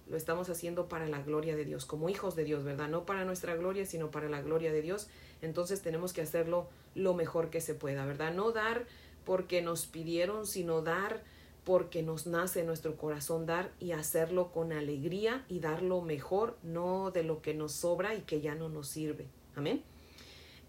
lo 0.10 0.18
estamos 0.18 0.50
haciendo 0.50 0.88
para 0.88 1.08
la 1.08 1.22
gloria 1.22 1.56
de 1.56 1.66
Dios, 1.66 1.86
como 1.86 2.10
hijos 2.10 2.36
de 2.36 2.44
Dios, 2.44 2.64
¿verdad? 2.64 2.88
No 2.88 3.06
para 3.06 3.26
nuestra 3.26 3.56
gloria, 3.56 3.86
sino 3.86 4.12
para 4.12 4.30
la 4.30 4.42
gloria 4.42 4.72
de 4.72 4.82
Dios. 4.82 5.08
Entonces 5.42 5.82
tenemos 5.82 6.14
que 6.14 6.22
hacerlo 6.22 6.68
lo 6.96 7.14
mejor 7.14 7.50
que 7.50 7.62
se 7.62 7.74
pueda, 7.74 8.06
¿verdad? 8.06 8.34
No 8.34 8.52
dar 8.52 8.86
porque 9.26 9.62
nos 9.62 9.86
pidieron, 9.86 10.48
sino 10.48 10.82
dar 10.82 11.22
porque 11.66 12.02
nos 12.02 12.28
nace 12.28 12.64
nuestro 12.64 12.96
corazón 12.96 13.46
dar 13.46 13.72
y 13.80 13.92
hacerlo 13.92 14.54
con 14.54 14.72
alegría 14.72 15.44
y 15.50 15.60
dar 15.60 15.82
lo 15.82 16.02
mejor, 16.02 16.58
no 16.64 17.12
de 17.12 17.24
lo 17.24 17.42
que 17.42 17.54
nos 17.54 17.74
sobra 17.74 18.16
y 18.16 18.22
que 18.22 18.40
ya 18.40 18.56
no 18.56 18.70
nos 18.70 18.88
sirve. 18.88 19.26
Amén. 19.56 19.84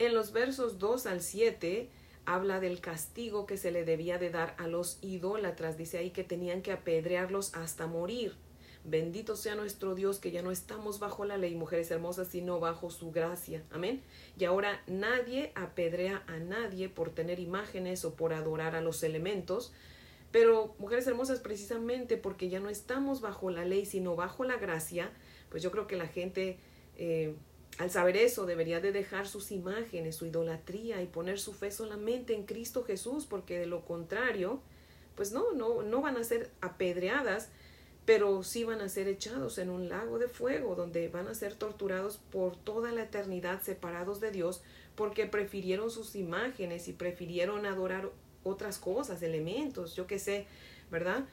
En 0.01 0.13
los 0.15 0.33
versos 0.33 0.81
2 0.81 1.07
al 1.07 1.21
7 1.21 1.89
habla 2.25 2.59
del 2.59 2.81
castigo 2.81 3.47
que 3.47 3.57
se 3.57 3.71
le 3.71 3.85
debía 3.85 4.19
de 4.19 4.31
dar 4.31 4.57
a 4.59 4.67
los 4.67 4.99
idólatras. 5.01 5.79
Dice 5.79 5.99
ahí 5.99 6.11
que 6.11 6.25
tenían 6.25 6.63
que 6.63 6.73
apedrearlos 6.73 7.55
hasta 7.55 7.87
morir. 7.87 8.35
Bendito 8.85 9.37
sea 9.37 9.55
nuestro 9.55 9.95
Dios 9.95 10.19
que 10.19 10.31
ya 10.31 10.43
no 10.43 10.51
estamos 10.51 10.99
bajo 10.99 11.25
la 11.25 11.37
ley, 11.37 11.55
mujeres 11.55 11.91
hermosas, 11.91 12.29
sino 12.29 12.61
bajo 12.61 12.91
su 12.91 13.11
gracia. 13.11 13.63
Amén. 13.71 14.03
Y 14.39 14.45
ahora 14.45 14.83
nadie 14.87 15.53
apedrea 15.55 16.23
a 16.27 16.39
nadie 16.39 16.89
por 16.89 17.11
tener 17.11 17.39
imágenes 17.39 18.05
o 18.05 18.15
por 18.15 18.33
adorar 18.33 18.75
a 18.75 18.81
los 18.81 19.03
elementos. 19.03 19.73
Pero, 20.31 20.75
mujeres 20.79 21.07
hermosas, 21.07 21.41
precisamente 21.41 22.17
porque 22.17 22.49
ya 22.49 22.61
no 22.61 22.69
estamos 22.69 23.21
bajo 23.21 23.51
la 23.51 23.65
ley, 23.65 23.87
sino 23.87 24.15
bajo 24.15 24.45
la 24.45 24.57
gracia, 24.57 25.11
pues 25.49 25.63
yo 25.63 25.71
creo 25.71 25.87
que 25.87 25.97
la 25.97 26.07
gente 26.07 26.59
eh, 26.97 27.35
al 27.79 27.91
saber 27.91 28.17
eso, 28.17 28.45
debería 28.45 28.81
de 28.81 28.91
dejar 28.91 29.29
sus 29.29 29.53
imágenes, 29.53 30.17
su 30.17 30.27
idolatría 30.27 31.01
y 31.01 31.07
poner 31.07 31.39
su 31.39 31.53
fe 31.53 31.71
solamente 31.71 32.35
en 32.35 32.45
Cristo 32.45 32.83
Jesús, 32.83 33.25
porque 33.25 33.59
de 33.59 33.67
lo 33.67 33.85
contrario, 33.85 34.61
pues 35.15 35.33
no, 35.33 35.53
no, 35.53 35.83
no 35.83 36.01
van 36.01 36.17
a 36.17 36.25
ser 36.25 36.51
apedreadas, 36.61 37.51
pero 38.09 38.43
sí 38.43 38.65
van 38.65 38.81
a 38.81 38.89
ser 38.89 39.07
echados 39.07 39.59
en 39.59 39.69
un 39.69 39.91
lago 39.91 40.19
de 40.19 40.29
fuego, 40.29 40.75
donde 40.75 41.09
van 41.09 41.29
a 41.29 41.35
ser 41.35 41.53
torturados 41.53 42.17
por 42.17 42.57
toda 42.57 42.91
la 42.91 43.03
eternidad 43.03 43.61
separados 43.61 44.19
de 44.19 44.31
Dios, 44.31 44.63
porque 44.95 45.27
prefirieron 45.27 45.91
sus 45.91 46.17
imágenes 46.17 46.89
y 46.89 46.95
prefirieron 46.95 47.67
adorar 47.67 48.11
otras 48.45 48.79
cosas, 48.79 49.21
elementos, 49.21 49.95
yo 49.95 50.07
qué 50.07 50.19
sé, 50.19 50.47
¿verdad? 50.91 51.27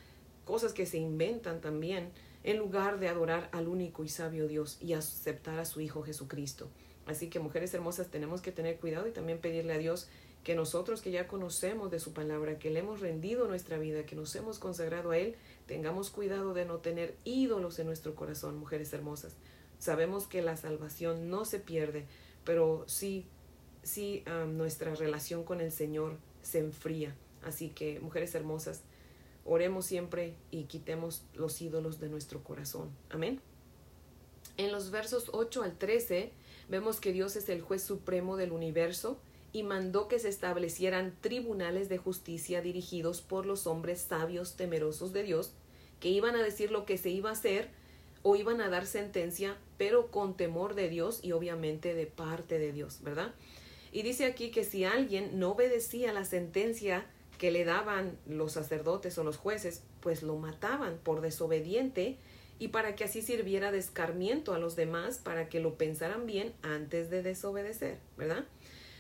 Cosas 0.44 0.74
que 0.74 0.86
se 0.86 0.98
inventan 0.98 1.62
también 1.62 2.10
en 2.44 2.58
lugar 2.58 3.00
de 3.00 3.08
adorar 3.08 3.48
al 3.54 3.70
único 3.70 4.04
y 4.04 4.10
sabio 4.10 4.50
Dios 4.50 4.78
y 4.82 4.92
aceptar 4.96 5.60
a 5.60 5.64
su 5.64 5.80
Hijo 5.80 6.04
Jesucristo. 6.04 6.68
Así 7.06 7.30
que 7.30 7.40
mujeres 7.40 7.74
hermosas 7.74 8.10
tenemos 8.10 8.42
que 8.42 8.52
tener 8.52 8.82
cuidado 8.82 9.08
y 9.08 9.12
también 9.12 9.40
pedirle 9.40 9.72
a 9.72 9.78
Dios 9.78 10.10
que 10.46 10.56
nosotros 10.56 11.02
que 11.02 11.12
ya 11.12 11.28
conocemos 11.28 11.90
de 11.90 12.00
su 12.00 12.14
palabra, 12.14 12.60
que 12.60 12.70
le 12.70 12.80
hemos 12.80 13.00
rendido 13.00 13.48
nuestra 13.48 13.80
vida, 13.80 14.06
que 14.06 14.16
nos 14.16 14.36
hemos 14.36 14.60
consagrado 14.60 15.12
a 15.12 15.18
Él, 15.18 15.36
tengamos 15.66 16.10
cuidado 16.10 16.54
de 16.54 16.66
no 16.66 16.78
tener 16.78 17.16
ídolos 17.24 17.80
en 17.80 17.88
nuestro 17.88 18.16
corazón, 18.16 18.58
mujeres 18.58 18.94
hermosas. 18.94 19.34
Sabemos 19.80 20.28
que 20.28 20.42
la 20.42 20.58
salvación 20.58 21.30
no 21.30 21.46
se 21.46 21.60
pierde, 21.60 22.06
pero 22.44 22.84
sí, 22.88 23.26
sí 23.84 24.24
nuestra 24.48 24.96
relación 24.96 25.44
con 25.44 25.62
el 25.62 25.72
Señor 25.72 26.18
se 26.42 26.60
enfría. 26.60 27.16
Así 27.44 27.70
que, 27.70 28.00
mujeres 28.00 28.34
hermosas, 28.36 28.82
Oremos 29.48 29.86
siempre 29.86 30.34
y 30.50 30.64
quitemos 30.64 31.24
los 31.36 31.62
ídolos 31.62 32.00
de 32.00 32.10
nuestro 32.10 32.44
corazón. 32.44 32.90
Amén. 33.12 33.40
En 34.58 34.72
los 34.72 34.90
versos 34.90 35.30
8 35.34 35.62
al 35.62 35.78
13 35.78 36.32
vemos 36.68 37.00
que 37.00 37.14
Dios 37.14 37.36
es 37.36 37.48
el 37.50 37.62
juez 37.62 37.84
supremo 37.84 38.38
del 38.38 38.52
universo 38.52 39.20
y 39.56 39.64
mandó 39.64 40.10
que 40.10 40.20
se 40.20 40.28
establecieran 40.28 41.16
tribunales 41.22 41.88
de 41.88 41.98
justicia 41.98 42.62
dirigidos 42.62 43.22
por 43.22 43.46
los 43.46 43.68
hombres 43.68 44.02
sabios 44.02 44.58
temerosos 44.58 45.14
de 45.14 45.24
Dios, 45.24 45.54
que 46.02 46.10
iban 46.10 46.36
a 46.36 46.44
decir 46.44 46.72
lo 46.72 46.86
que 46.86 46.98
se 46.98 47.10
iba 47.10 47.30
a 47.30 47.34
hacer 47.34 47.70
o 48.22 48.36
iban 48.36 48.60
a 48.60 48.68
dar 48.68 48.86
sentencia, 48.86 49.56
pero 49.78 50.12
con 50.12 50.36
temor 50.36 50.76
de 50.76 50.90
Dios 50.90 51.22
y 51.24 51.32
obviamente 51.32 51.94
de 51.94 52.06
parte 52.06 52.60
de 52.60 52.74
Dios, 52.74 53.00
¿verdad? 53.02 53.34
Y 53.94 54.02
dice 54.02 54.26
aquí 54.26 54.52
que 54.52 54.66
si 54.66 54.84
alguien 54.84 55.40
no 55.40 55.52
obedecía 55.52 56.12
la 56.12 56.26
sentencia 56.26 57.06
que 57.38 57.50
le 57.50 57.64
daban 57.64 58.18
los 58.28 58.52
sacerdotes 58.52 59.18
o 59.18 59.24
los 59.24 59.38
jueces, 59.38 59.84
pues 60.02 60.22
lo 60.22 60.36
mataban 60.36 60.98
por 61.02 61.22
desobediente 61.22 62.18
y 62.60 62.68
para 62.68 62.98
que 62.98 63.06
así 63.06 63.22
sirviera 63.22 63.72
de 63.72 63.78
escarmiento 63.78 64.54
a 64.54 64.60
los 64.60 64.76
demás, 64.76 65.18
para 65.18 65.48
que 65.48 65.62
lo 65.62 65.76
pensaran 65.76 66.26
bien 66.26 66.54
antes 66.62 67.10
de 67.10 67.24
desobedecer, 67.24 68.00
¿verdad? 68.18 68.44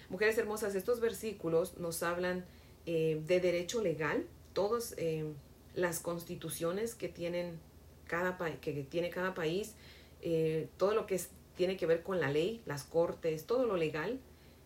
Mujeres 0.09 0.37
hermosas, 0.37 0.75
estos 0.75 0.99
versículos 0.99 1.77
nos 1.77 2.03
hablan 2.03 2.45
eh, 2.85 3.21
de 3.25 3.39
derecho 3.39 3.81
legal, 3.81 4.25
todas 4.53 4.93
eh, 4.97 5.25
las 5.73 5.99
constituciones 5.99 6.95
que 6.95 7.09
tienen 7.09 7.59
cada, 8.07 8.37
que 8.61 8.85
tiene 8.89 9.09
cada 9.09 9.33
país, 9.33 9.73
eh, 10.21 10.67
todo 10.77 10.93
lo 10.93 11.07
que 11.07 11.19
tiene 11.55 11.77
que 11.77 11.85
ver 11.85 12.03
con 12.03 12.19
la 12.19 12.29
ley, 12.29 12.61
las 12.65 12.83
cortes, 12.83 13.45
todo 13.45 13.65
lo 13.65 13.77
legal, 13.77 14.19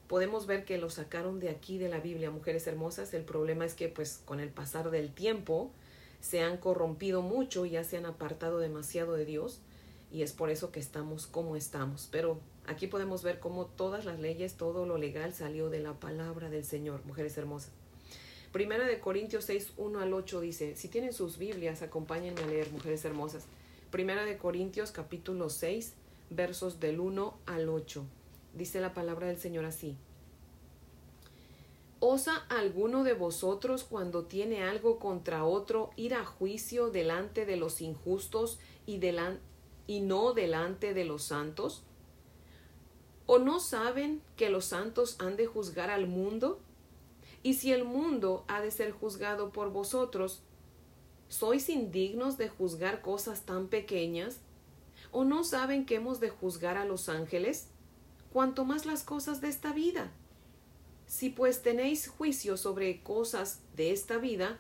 podemos 0.08 0.48
ver 0.48 0.66
que 0.66 0.78
lo 0.78 0.90
sacaron 0.90 1.40
de 1.40 1.50
aquí 1.50 1.78
de 1.78 1.88
la 1.88 2.00
Biblia, 2.00 2.32
mujeres 2.32 2.68
hermosas. 2.68 3.14
El 3.14 3.24
problema 3.24 3.66
es 3.66 3.76
que 3.76 3.88
pues 3.90 4.22
con 4.26 4.40
el 4.40 4.50
pasar 4.50 4.90
del 4.90 5.14
tiempo 5.14 5.72
se 6.20 6.42
han 6.42 6.58
corrompido 6.58 7.22
mucho 7.22 7.66
ya 7.66 7.84
se 7.84 7.96
han 7.96 8.06
apartado 8.06 8.60
demasiado 8.60 9.14
de 9.14 9.24
Dios 9.24 9.62
y 10.12 10.24
es 10.24 10.34
por 10.34 10.50
eso 10.50 10.72
que 10.72 10.80
estamos 10.80 11.28
como 11.28 11.56
estamos. 11.56 12.10
Pero 12.12 12.40
aquí 12.70 12.88
podemos 12.88 13.24
ver 13.24 13.40
cómo 13.40 13.66
todas 13.66 14.06
las 14.06 14.20
leyes, 14.20 14.56
todo 14.56 14.86
lo 14.86 14.98
legal 14.98 15.34
salió 15.34 15.70
de 15.70 15.80
la 15.80 15.94
palabra 15.94 16.50
del 16.50 16.64
Señor, 16.64 17.04
mujeres 17.06 17.38
hermosas. 17.38 17.72
Primera 18.52 18.86
de 18.86 19.00
Corintios 19.00 19.46
6, 19.46 19.74
1 19.78 20.00
al 20.00 20.14
8 20.14 20.40
dice, 20.40 20.76
si 20.76 20.88
tienen 20.88 21.14
sus 21.14 21.38
Biblias, 21.38 21.82
acompáñenme 21.82 22.42
a 22.42 22.48
leer, 22.48 22.72
mujeres 22.72 23.04
hermosas. 23.06 23.46
Primera 23.92 24.24
de 24.24 24.38
Corintios 24.38 24.92
capítulo 24.92 25.50
6, 25.50 25.94
versos 26.30 26.80
del 26.80 27.00
1 27.00 27.38
al 27.48 27.70
8. 27.70 28.06
Dice 28.54 28.80
la 28.80 28.94
palabra 28.94 29.28
del 29.28 29.38
Señor 29.38 29.66
así. 29.66 29.98
¿Osa 32.00 32.46
alguno 32.50 33.04
de 33.04 33.14
vosotros 33.14 33.84
cuando 33.84 34.24
tiene 34.24 34.64
algo 34.64 35.00
contra 35.00 35.44
otro 35.44 35.90
ir 35.96 36.14
a 36.14 36.24
juicio 36.24 36.92
delante 36.92 37.46
de 37.46 37.58
los 37.58 37.82
injustos 37.82 38.60
y, 38.86 39.02
y 39.86 40.00
no 40.02 40.34
delante 40.34 40.94
de 40.94 41.06
los 41.06 41.24
santos? 41.24 41.84
¿O 43.32 43.38
no 43.38 43.60
saben 43.60 44.24
que 44.38 44.50
los 44.50 44.66
santos 44.66 45.16
han 45.20 45.38
de 45.38 45.46
juzgar 45.46 45.92
al 45.92 46.08
mundo? 46.08 46.60
Y 47.44 47.54
si 47.54 47.72
el 47.72 47.84
mundo 47.84 48.44
ha 48.48 48.60
de 48.60 48.72
ser 48.72 48.92
juzgado 48.92 49.52
por 49.52 49.70
vosotros, 49.70 50.42
¿sois 51.28 51.70
indignos 51.70 52.40
de 52.40 52.50
juzgar 52.50 53.02
cosas 53.02 53.46
tan 53.46 53.68
pequeñas? 53.68 54.40
¿O 55.12 55.26
no 55.26 55.44
saben 55.44 55.86
que 55.86 55.96
hemos 55.96 56.20
de 56.20 56.30
juzgar 56.30 56.78
a 56.78 56.86
los 56.86 57.08
ángeles? 57.08 57.70
cuanto 58.32 58.66
más 58.66 58.86
las 58.86 59.04
cosas 59.04 59.42
de 59.42 59.50
esta 59.50 59.74
vida. 59.74 60.12
Si 61.08 61.30
pues 61.30 61.62
tenéis 61.62 62.08
juicio 62.08 62.58
sobre 62.58 63.02
cosas 63.02 63.62
de 63.76 63.92
esta 63.92 64.18
vida, 64.18 64.60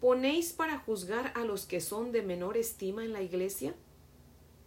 ¿ponéis 0.00 0.52
para 0.52 0.78
juzgar 0.78 1.32
a 1.34 1.44
los 1.44 1.66
que 1.66 1.80
son 1.80 2.12
de 2.12 2.22
menor 2.22 2.56
estima 2.56 3.04
en 3.04 3.12
la 3.12 3.22
iglesia? 3.22 3.74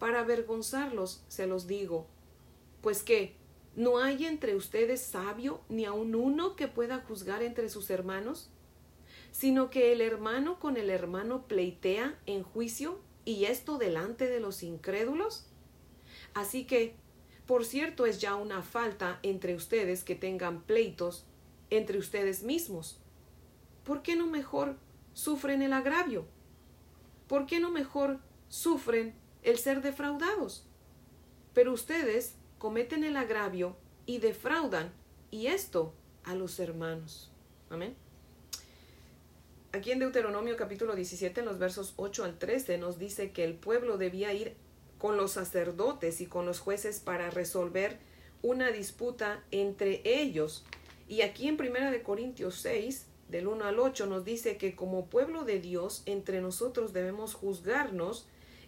Para 0.02 0.18
avergonzarlos, 0.18 1.22
se 1.28 1.46
los 1.46 1.68
digo, 1.68 2.08
pues 2.80 3.04
que 3.04 3.36
no 3.76 3.98
hay 3.98 4.26
entre 4.26 4.56
ustedes 4.56 5.00
sabio 5.00 5.60
ni 5.68 5.84
aun 5.84 6.16
uno 6.16 6.56
que 6.56 6.66
pueda 6.66 6.98
juzgar 6.98 7.40
entre 7.40 7.68
sus 7.68 7.88
hermanos, 7.88 8.50
sino 9.30 9.70
que 9.70 9.92
el 9.92 10.00
hermano 10.00 10.58
con 10.58 10.76
el 10.76 10.90
hermano 10.90 11.46
pleitea 11.46 12.18
en 12.26 12.42
juicio 12.42 12.98
y 13.24 13.44
esto 13.44 13.78
delante 13.78 14.28
de 14.28 14.40
los 14.40 14.64
incrédulos. 14.64 15.46
Así 16.34 16.64
que, 16.64 16.96
por 17.46 17.64
cierto, 17.64 18.04
es 18.04 18.20
ya 18.20 18.34
una 18.34 18.62
falta 18.62 19.20
entre 19.22 19.54
ustedes 19.54 20.02
que 20.02 20.16
tengan 20.16 20.62
pleitos 20.62 21.26
entre 21.70 21.98
ustedes 21.98 22.42
mismos. 22.42 22.98
¿Por 23.84 24.02
qué 24.02 24.16
no 24.16 24.26
mejor 24.26 24.80
sufren 25.12 25.62
el 25.62 25.72
agravio? 25.72 26.26
¿Por 27.28 27.46
qué 27.46 27.60
no 27.60 27.70
mejor 27.70 28.18
sufren 28.48 29.21
el 29.42 29.58
ser 29.58 29.82
defraudados? 29.82 30.64
Pero 31.54 31.72
ustedes 31.72 32.34
cometen 32.58 33.04
el 33.04 33.16
agravio 33.16 33.76
y 34.06 34.18
defraudan, 34.18 34.92
y 35.30 35.48
esto 35.48 35.92
a 36.24 36.34
los 36.34 36.58
hermanos. 36.58 37.30
Amén. 37.70 37.96
Aquí 39.72 39.90
en 39.90 40.00
Deuteronomio 40.00 40.56
capítulo 40.56 40.94
17, 40.94 41.40
en 41.40 41.46
los 41.46 41.58
versos 41.58 41.94
8 41.96 42.24
al 42.24 42.38
13, 42.38 42.76
nos 42.78 42.98
dice 42.98 43.32
que 43.32 43.44
el 43.44 43.54
pueblo 43.54 43.96
debía 43.96 44.32
ir 44.34 44.54
con 44.98 45.16
los 45.16 45.32
sacerdotes 45.32 46.20
y 46.20 46.26
con 46.26 46.44
los 46.44 46.60
jueces 46.60 47.00
para 47.00 47.30
resolver 47.30 47.98
una 48.42 48.70
disputa 48.70 49.42
entre 49.50 50.02
ellos. 50.04 50.64
Y 51.08 51.22
aquí 51.22 51.48
en 51.48 51.56
Primera 51.56 51.90
de 51.90 52.02
Corintios 52.02 52.56
6, 52.56 53.06
del 53.28 53.46
1 53.46 53.64
al 53.64 53.78
8, 53.78 54.06
nos 54.06 54.24
dice 54.24 54.58
que 54.58 54.76
como 54.76 55.06
pueblo 55.06 55.44
de 55.44 55.58
Dios, 55.58 56.02
entre 56.04 56.40
nosotros 56.40 56.92
debemos 56.92 57.34
juzgarnos 57.34 58.26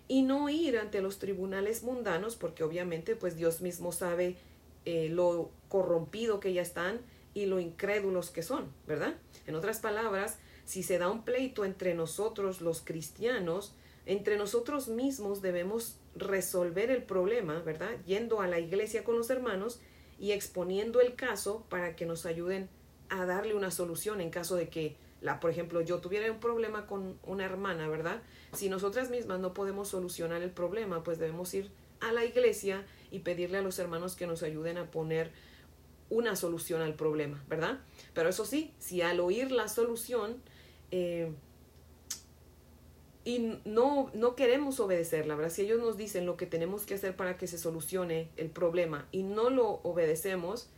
y 0.08 0.22
no 0.22 0.48
ir 0.48 0.78
ante 0.78 1.00
los 1.00 1.18
tribunales 1.18 1.82
mundanos, 1.82 2.36
porque 2.36 2.64
obviamente 2.64 3.16
pues 3.16 3.36
Dios 3.36 3.60
mismo 3.60 3.92
sabe 3.92 4.36
eh, 4.84 5.08
lo 5.10 5.50
corrompido 5.68 6.40
que 6.40 6.52
ya 6.52 6.62
están 6.62 7.00
y 7.32 7.46
lo 7.46 7.58
incrédulos 7.58 8.30
que 8.30 8.42
son, 8.42 8.70
¿verdad? 8.86 9.14
En 9.46 9.54
otras 9.54 9.80
palabras, 9.80 10.38
si 10.64 10.82
se 10.82 10.98
da 10.98 11.10
un 11.10 11.24
pleito 11.24 11.64
entre 11.64 11.94
nosotros 11.94 12.60
los 12.60 12.80
cristianos, 12.80 13.74
entre 14.06 14.36
nosotros 14.36 14.88
mismos 14.88 15.42
debemos 15.42 15.96
resolver 16.14 16.90
el 16.90 17.02
problema, 17.02 17.60
¿verdad? 17.60 17.90
Yendo 18.06 18.40
a 18.40 18.46
la 18.46 18.60
iglesia 18.60 19.04
con 19.04 19.16
los 19.16 19.30
hermanos 19.30 19.80
y 20.18 20.32
exponiendo 20.32 21.00
el 21.00 21.14
caso 21.14 21.64
para 21.68 21.96
que 21.96 22.06
nos 22.06 22.26
ayuden 22.26 22.68
a 23.08 23.26
darle 23.26 23.54
una 23.54 23.70
solución 23.70 24.20
en 24.20 24.30
caso 24.30 24.56
de 24.56 24.68
que, 24.68 24.96
la, 25.24 25.40
por 25.40 25.50
ejemplo, 25.50 25.80
yo 25.80 26.00
tuviera 26.00 26.30
un 26.30 26.38
problema 26.38 26.86
con 26.86 27.18
una 27.22 27.46
hermana, 27.46 27.88
¿verdad? 27.88 28.20
Si 28.52 28.68
nosotras 28.68 29.08
mismas 29.08 29.40
no 29.40 29.54
podemos 29.54 29.88
solucionar 29.88 30.42
el 30.42 30.50
problema, 30.50 31.02
pues 31.02 31.18
debemos 31.18 31.54
ir 31.54 31.70
a 32.00 32.12
la 32.12 32.26
iglesia 32.26 32.84
y 33.10 33.20
pedirle 33.20 33.56
a 33.56 33.62
los 33.62 33.78
hermanos 33.78 34.16
que 34.16 34.26
nos 34.26 34.42
ayuden 34.42 34.76
a 34.76 34.90
poner 34.90 35.32
una 36.10 36.36
solución 36.36 36.82
al 36.82 36.92
problema, 36.92 37.42
¿verdad? 37.48 37.80
Pero 38.12 38.28
eso 38.28 38.44
sí, 38.44 38.74
si 38.78 39.00
al 39.00 39.18
oír 39.18 39.50
la 39.50 39.68
solución 39.68 40.42
eh, 40.90 41.32
y 43.24 43.58
no, 43.64 44.10
no 44.12 44.36
queremos 44.36 44.78
obedecerla, 44.78 45.36
¿verdad? 45.36 45.50
Si 45.50 45.62
ellos 45.62 45.80
nos 45.80 45.96
dicen 45.96 46.26
lo 46.26 46.36
que 46.36 46.44
tenemos 46.44 46.84
que 46.84 46.96
hacer 46.96 47.16
para 47.16 47.38
que 47.38 47.46
se 47.46 47.56
solucione 47.56 48.28
el 48.36 48.50
problema 48.50 49.08
y 49.10 49.22
no 49.22 49.48
lo 49.48 49.80
obedecemos, 49.84 50.68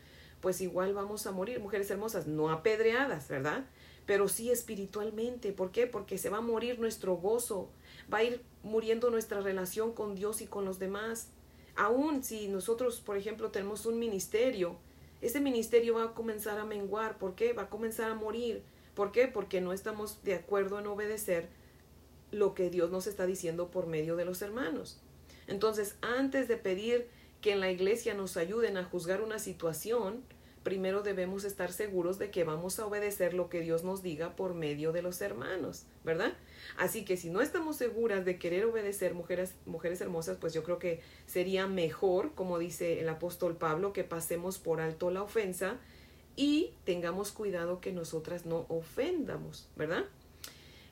pues 0.40 0.60
igual 0.60 0.94
vamos 0.94 1.26
a 1.26 1.32
morir, 1.32 1.58
mujeres 1.58 1.90
hermosas, 1.90 2.28
no 2.28 2.50
apedreadas, 2.50 3.26
¿verdad? 3.26 3.64
Pero 4.06 4.28
sí 4.28 4.50
espiritualmente. 4.50 5.52
¿Por 5.52 5.72
qué? 5.72 5.86
Porque 5.86 6.16
se 6.16 6.30
va 6.30 6.38
a 6.38 6.42
morir 6.42 6.78
nuestro 6.78 7.16
gozo, 7.16 7.68
va 8.12 8.18
a 8.18 8.24
ir 8.24 8.42
muriendo 8.62 9.10
nuestra 9.10 9.40
relación 9.40 9.92
con 9.92 10.14
Dios 10.14 10.40
y 10.40 10.46
con 10.46 10.64
los 10.64 10.78
demás. 10.78 11.28
Aún 11.74 12.22
si 12.22 12.48
nosotros, 12.48 13.00
por 13.00 13.16
ejemplo, 13.16 13.50
tenemos 13.50 13.84
un 13.84 13.98
ministerio, 13.98 14.76
ese 15.20 15.40
ministerio 15.40 15.94
va 15.94 16.04
a 16.04 16.14
comenzar 16.14 16.58
a 16.58 16.64
menguar. 16.64 17.18
¿Por 17.18 17.34
qué? 17.34 17.52
Va 17.52 17.62
a 17.62 17.70
comenzar 17.70 18.10
a 18.10 18.14
morir. 18.14 18.62
¿Por 18.94 19.12
qué? 19.12 19.28
Porque 19.28 19.60
no 19.60 19.72
estamos 19.72 20.22
de 20.22 20.34
acuerdo 20.34 20.78
en 20.78 20.86
obedecer 20.86 21.48
lo 22.30 22.54
que 22.54 22.70
Dios 22.70 22.90
nos 22.90 23.06
está 23.06 23.26
diciendo 23.26 23.68
por 23.70 23.86
medio 23.86 24.16
de 24.16 24.24
los 24.24 24.42
hermanos. 24.42 25.00
Entonces, 25.46 25.96
antes 26.00 26.48
de 26.48 26.56
pedir 26.56 27.08
que 27.40 27.52
en 27.52 27.60
la 27.60 27.70
iglesia 27.70 28.14
nos 28.14 28.36
ayuden 28.36 28.76
a 28.76 28.84
juzgar 28.84 29.20
una 29.20 29.38
situación, 29.38 30.22
primero 30.66 31.04
debemos 31.04 31.44
estar 31.44 31.70
seguros 31.70 32.18
de 32.18 32.32
que 32.32 32.42
vamos 32.42 32.80
a 32.80 32.86
obedecer 32.86 33.34
lo 33.34 33.48
que 33.48 33.60
Dios 33.60 33.84
nos 33.84 34.02
diga 34.02 34.34
por 34.34 34.52
medio 34.52 34.90
de 34.90 35.00
los 35.00 35.20
hermanos, 35.20 35.84
¿verdad? 36.02 36.32
Así 36.76 37.04
que 37.04 37.16
si 37.16 37.30
no 37.30 37.40
estamos 37.40 37.76
seguras 37.76 38.24
de 38.24 38.36
querer 38.36 38.64
obedecer 38.64 39.14
mujeres, 39.14 39.54
mujeres 39.64 40.00
hermosas, 40.00 40.38
pues 40.40 40.52
yo 40.54 40.64
creo 40.64 40.80
que 40.80 41.02
sería 41.28 41.68
mejor, 41.68 42.34
como 42.34 42.58
dice 42.58 42.98
el 42.98 43.08
apóstol 43.08 43.56
Pablo, 43.56 43.92
que 43.92 44.02
pasemos 44.02 44.58
por 44.58 44.80
alto 44.80 45.12
la 45.12 45.22
ofensa 45.22 45.76
y 46.34 46.72
tengamos 46.82 47.30
cuidado 47.30 47.80
que 47.80 47.92
nosotras 47.92 48.44
no 48.44 48.66
ofendamos, 48.68 49.68
¿verdad? 49.76 50.06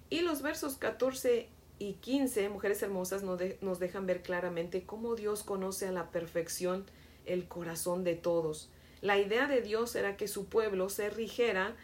Y 0.08 0.20
los 0.20 0.40
versos 0.40 0.76
14 0.76 1.48
y 1.80 1.94
15, 1.94 2.48
mujeres 2.48 2.80
hermosas, 2.80 3.24
nos, 3.24 3.40
nos 3.60 3.80
dejan 3.80 4.06
ver 4.06 4.22
claramente 4.22 4.84
cómo 4.84 5.16
Dios 5.16 5.42
conoce 5.42 5.88
a 5.88 5.90
la 5.90 6.12
perfección 6.12 6.84
el 7.26 7.48
corazón 7.48 8.04
de 8.04 8.14
todos 8.14 8.70
la 9.04 9.18
idea 9.18 9.46
de 9.46 9.60
Dios 9.60 9.96
era 9.96 10.16
que 10.16 10.28
su 10.28 10.46
pueblo 10.46 10.88
se 10.88 11.10
rigiera 11.10 11.76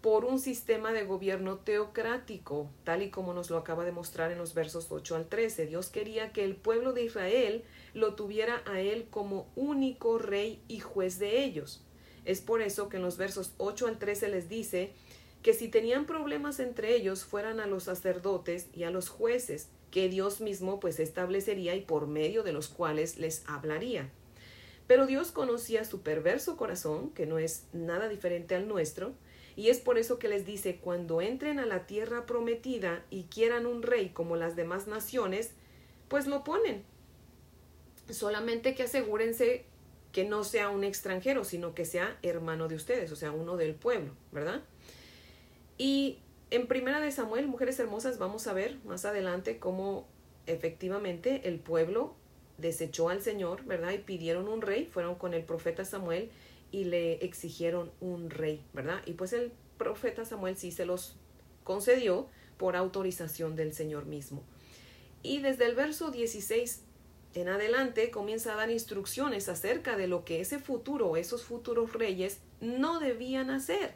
por 0.00 0.24
un 0.24 0.38
sistema 0.38 0.94
de 0.94 1.04
gobierno 1.04 1.58
teocrático, 1.58 2.70
tal 2.82 3.02
y 3.02 3.10
como 3.10 3.34
nos 3.34 3.50
lo 3.50 3.58
acaba 3.58 3.84
de 3.84 3.92
mostrar 3.92 4.32
en 4.32 4.38
los 4.38 4.54
versos 4.54 4.86
8 4.88 5.16
al 5.16 5.28
13. 5.28 5.66
Dios 5.66 5.90
quería 5.90 6.32
que 6.32 6.44
el 6.44 6.56
pueblo 6.56 6.94
de 6.94 7.04
Israel 7.04 7.62
lo 7.92 8.14
tuviera 8.14 8.62
a 8.64 8.80
él 8.80 9.06
como 9.10 9.46
único 9.54 10.16
rey 10.16 10.62
y 10.66 10.80
juez 10.80 11.18
de 11.18 11.44
ellos. 11.44 11.84
Es 12.24 12.40
por 12.40 12.62
eso 12.62 12.88
que 12.88 12.96
en 12.96 13.02
los 13.02 13.18
versos 13.18 13.52
8 13.58 13.88
al 13.88 13.98
13 13.98 14.28
les 14.28 14.48
dice 14.48 14.94
que 15.42 15.52
si 15.52 15.68
tenían 15.68 16.06
problemas 16.06 16.58
entre 16.58 16.96
ellos 16.96 17.22
fueran 17.22 17.60
a 17.60 17.66
los 17.66 17.82
sacerdotes 17.82 18.68
y 18.72 18.84
a 18.84 18.90
los 18.90 19.10
jueces, 19.10 19.68
que 19.90 20.08
Dios 20.08 20.40
mismo 20.40 20.80
pues 20.80 21.00
establecería 21.00 21.74
y 21.74 21.82
por 21.82 22.06
medio 22.06 22.42
de 22.42 22.54
los 22.54 22.68
cuales 22.68 23.18
les 23.18 23.44
hablaría. 23.46 24.10
Pero 24.86 25.06
Dios 25.06 25.30
conocía 25.30 25.84
su 25.84 26.02
perverso 26.02 26.56
corazón, 26.56 27.10
que 27.10 27.26
no 27.26 27.38
es 27.38 27.64
nada 27.72 28.08
diferente 28.08 28.54
al 28.54 28.68
nuestro, 28.68 29.14
y 29.54 29.68
es 29.68 29.80
por 29.80 29.98
eso 29.98 30.18
que 30.18 30.28
les 30.28 30.46
dice, 30.46 30.76
cuando 30.76 31.20
entren 31.20 31.58
a 31.58 31.66
la 31.66 31.86
tierra 31.86 32.26
prometida 32.26 33.04
y 33.10 33.24
quieran 33.24 33.66
un 33.66 33.82
rey 33.82 34.10
como 34.10 34.36
las 34.36 34.56
demás 34.56 34.86
naciones, 34.86 35.52
pues 36.08 36.26
lo 36.26 36.42
ponen. 36.42 36.84
Solamente 38.10 38.74
que 38.74 38.84
asegúrense 38.84 39.64
que 40.12 40.24
no 40.24 40.44
sea 40.44 40.68
un 40.68 40.84
extranjero, 40.84 41.44
sino 41.44 41.74
que 41.74 41.84
sea 41.84 42.18
hermano 42.22 42.68
de 42.68 42.76
ustedes, 42.76 43.12
o 43.12 43.16
sea, 43.16 43.32
uno 43.32 43.56
del 43.56 43.74
pueblo, 43.74 44.12
¿verdad? 44.30 44.62
Y 45.78 46.18
en 46.50 46.66
Primera 46.66 47.00
de 47.00 47.10
Samuel, 47.10 47.48
Mujeres 47.48 47.78
Hermosas, 47.78 48.18
vamos 48.18 48.46
a 48.46 48.52
ver 48.52 48.78
más 48.84 49.04
adelante 49.06 49.58
cómo 49.58 50.06
efectivamente 50.46 51.48
el 51.48 51.58
pueblo 51.58 52.14
desechó 52.62 53.10
al 53.10 53.20
Señor, 53.20 53.64
¿verdad? 53.64 53.92
Y 53.92 53.98
pidieron 53.98 54.48
un 54.48 54.62
rey, 54.62 54.86
fueron 54.86 55.16
con 55.16 55.34
el 55.34 55.44
profeta 55.44 55.84
Samuel 55.84 56.30
y 56.70 56.84
le 56.84 57.14
exigieron 57.24 57.90
un 58.00 58.30
rey, 58.30 58.64
¿verdad? 58.72 59.02
Y 59.04 59.12
pues 59.12 59.34
el 59.34 59.52
profeta 59.76 60.24
Samuel 60.24 60.56
sí 60.56 60.72
se 60.72 60.86
los 60.86 61.16
concedió 61.64 62.28
por 62.56 62.76
autorización 62.76 63.56
del 63.56 63.74
Señor 63.74 64.06
mismo. 64.06 64.42
Y 65.22 65.40
desde 65.40 65.66
el 65.66 65.74
verso 65.74 66.10
16 66.10 66.82
en 67.34 67.48
adelante 67.48 68.10
comienza 68.10 68.52
a 68.52 68.56
dar 68.56 68.70
instrucciones 68.70 69.48
acerca 69.48 69.96
de 69.96 70.06
lo 70.06 70.24
que 70.24 70.40
ese 70.40 70.58
futuro, 70.58 71.16
esos 71.16 71.44
futuros 71.44 71.92
reyes 71.92 72.38
no 72.60 73.00
debían 73.00 73.50
hacer. 73.50 73.94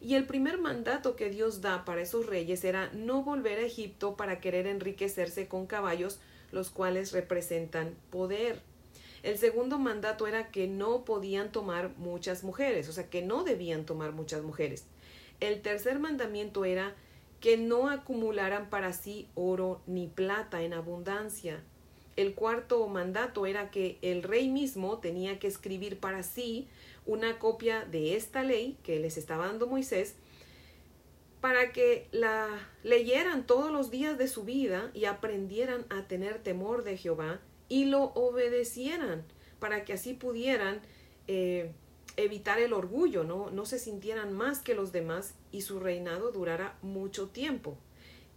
Y 0.00 0.14
el 0.14 0.26
primer 0.26 0.58
mandato 0.58 1.16
que 1.16 1.30
Dios 1.30 1.60
da 1.60 1.84
para 1.84 2.02
esos 2.02 2.26
reyes 2.26 2.64
era 2.64 2.90
no 2.92 3.22
volver 3.22 3.58
a 3.58 3.66
Egipto 3.66 4.16
para 4.16 4.40
querer 4.40 4.66
enriquecerse 4.66 5.48
con 5.48 5.66
caballos 5.66 6.20
los 6.52 6.70
cuales 6.70 7.12
representan 7.12 7.94
poder. 8.10 8.60
El 9.22 9.38
segundo 9.38 9.78
mandato 9.78 10.26
era 10.26 10.50
que 10.50 10.68
no 10.68 11.04
podían 11.04 11.50
tomar 11.50 11.90
muchas 11.96 12.44
mujeres, 12.44 12.88
o 12.88 12.92
sea, 12.92 13.08
que 13.10 13.22
no 13.22 13.44
debían 13.44 13.84
tomar 13.84 14.12
muchas 14.12 14.42
mujeres. 14.42 14.84
El 15.40 15.62
tercer 15.62 15.98
mandamiento 15.98 16.64
era 16.64 16.94
que 17.40 17.56
no 17.56 17.88
acumularan 17.88 18.70
para 18.70 18.92
sí 18.92 19.28
oro 19.34 19.80
ni 19.86 20.06
plata 20.06 20.62
en 20.62 20.72
abundancia. 20.72 21.62
El 22.16 22.34
cuarto 22.34 22.86
mandato 22.88 23.44
era 23.46 23.70
que 23.70 23.98
el 24.00 24.22
rey 24.22 24.48
mismo 24.48 24.98
tenía 24.98 25.38
que 25.38 25.48
escribir 25.48 25.98
para 25.98 26.22
sí 26.22 26.66
una 27.04 27.38
copia 27.38 27.84
de 27.84 28.16
esta 28.16 28.42
ley 28.42 28.78
que 28.82 28.98
les 28.98 29.18
estaba 29.18 29.46
dando 29.46 29.66
Moisés 29.66 30.14
para 31.46 31.70
que 31.70 32.08
la 32.10 32.48
leyeran 32.82 33.46
todos 33.46 33.70
los 33.70 33.92
días 33.92 34.18
de 34.18 34.26
su 34.26 34.42
vida 34.42 34.90
y 34.94 35.04
aprendieran 35.04 35.86
a 35.90 36.08
tener 36.08 36.42
temor 36.42 36.82
de 36.82 36.96
Jehová 36.96 37.38
y 37.68 37.84
lo 37.84 38.06
obedecieran, 38.14 39.24
para 39.60 39.84
que 39.84 39.92
así 39.92 40.12
pudieran 40.12 40.80
eh, 41.28 41.70
evitar 42.16 42.58
el 42.58 42.72
orgullo, 42.72 43.22
¿no? 43.22 43.48
no 43.52 43.64
se 43.64 43.78
sintieran 43.78 44.32
más 44.32 44.58
que 44.58 44.74
los 44.74 44.90
demás 44.90 45.36
y 45.52 45.60
su 45.60 45.78
reinado 45.78 46.32
durara 46.32 46.76
mucho 46.82 47.28
tiempo. 47.28 47.78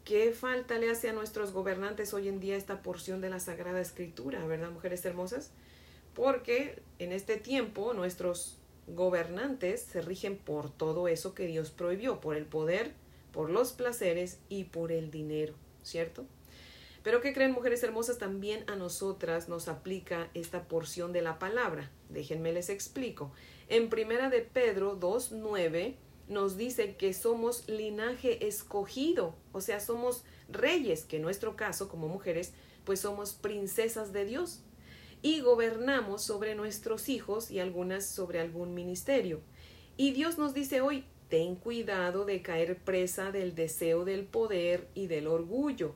¿Qué 0.05 0.31
falta 0.31 0.77
le 0.77 0.91
hace 0.91 1.09
a 1.09 1.13
nuestros 1.13 1.51
gobernantes 1.51 2.13
hoy 2.13 2.27
en 2.27 2.39
día 2.39 2.57
esta 2.57 2.83
porción 2.83 3.21
de 3.21 3.31
la 3.31 3.39
Sagrada 3.39 3.81
Escritura, 3.81 4.45
verdad, 4.45 4.69
mujeres 4.69 5.03
hermosas? 5.03 5.49
Porque 6.13 6.83
en 6.99 7.11
este 7.11 7.37
tiempo 7.37 7.91
nuestros 7.95 8.59
gobernantes 8.95 9.81
se 9.81 10.01
rigen 10.01 10.37
por 10.37 10.69
todo 10.69 11.07
eso 11.07 11.33
que 11.33 11.47
Dios 11.47 11.71
prohibió, 11.71 12.19
por 12.19 12.35
el 12.35 12.45
poder, 12.45 12.93
por 13.31 13.49
los 13.49 13.71
placeres 13.71 14.39
y 14.49 14.65
por 14.65 14.91
el 14.91 15.11
dinero, 15.11 15.53
¿cierto? 15.83 16.25
Pero 17.03 17.21
¿qué 17.21 17.33
creen 17.33 17.53
mujeres 17.53 17.81
hermosas? 17.83 18.17
También 18.17 18.63
a 18.69 18.75
nosotras 18.75 19.47
nos 19.47 19.67
aplica 19.67 20.29
esta 20.33 20.67
porción 20.67 21.13
de 21.13 21.21
la 21.21 21.39
palabra. 21.39 21.91
Déjenme 22.09 22.51
les 22.51 22.69
explico. 22.69 23.31
En 23.69 23.89
primera 23.89 24.29
de 24.29 24.41
Pedro 24.41 24.99
2.9 24.99 25.95
nos 26.27 26.57
dice 26.57 26.95
que 26.95 27.13
somos 27.13 27.67
linaje 27.67 28.47
escogido, 28.47 29.35
o 29.51 29.61
sea, 29.61 29.79
somos 29.79 30.23
reyes, 30.47 31.03
que 31.03 31.15
en 31.17 31.23
nuestro 31.23 31.55
caso 31.55 31.89
como 31.89 32.07
mujeres, 32.07 32.53
pues 32.83 32.99
somos 32.99 33.33
princesas 33.33 34.13
de 34.13 34.25
Dios 34.25 34.61
y 35.21 35.41
gobernamos 35.41 36.21
sobre 36.21 36.55
nuestros 36.55 37.09
hijos 37.09 37.51
y 37.51 37.59
algunas 37.59 38.05
sobre 38.05 38.39
algún 38.39 38.73
ministerio. 38.73 39.41
Y 39.97 40.11
Dios 40.11 40.37
nos 40.37 40.53
dice 40.53 40.81
hoy, 40.81 41.05
ten 41.29 41.55
cuidado 41.55 42.25
de 42.25 42.41
caer 42.41 42.77
presa 42.77 43.31
del 43.31 43.55
deseo 43.55 44.05
del 44.05 44.25
poder 44.25 44.87
y 44.93 45.07
del 45.07 45.27
orgullo, 45.27 45.95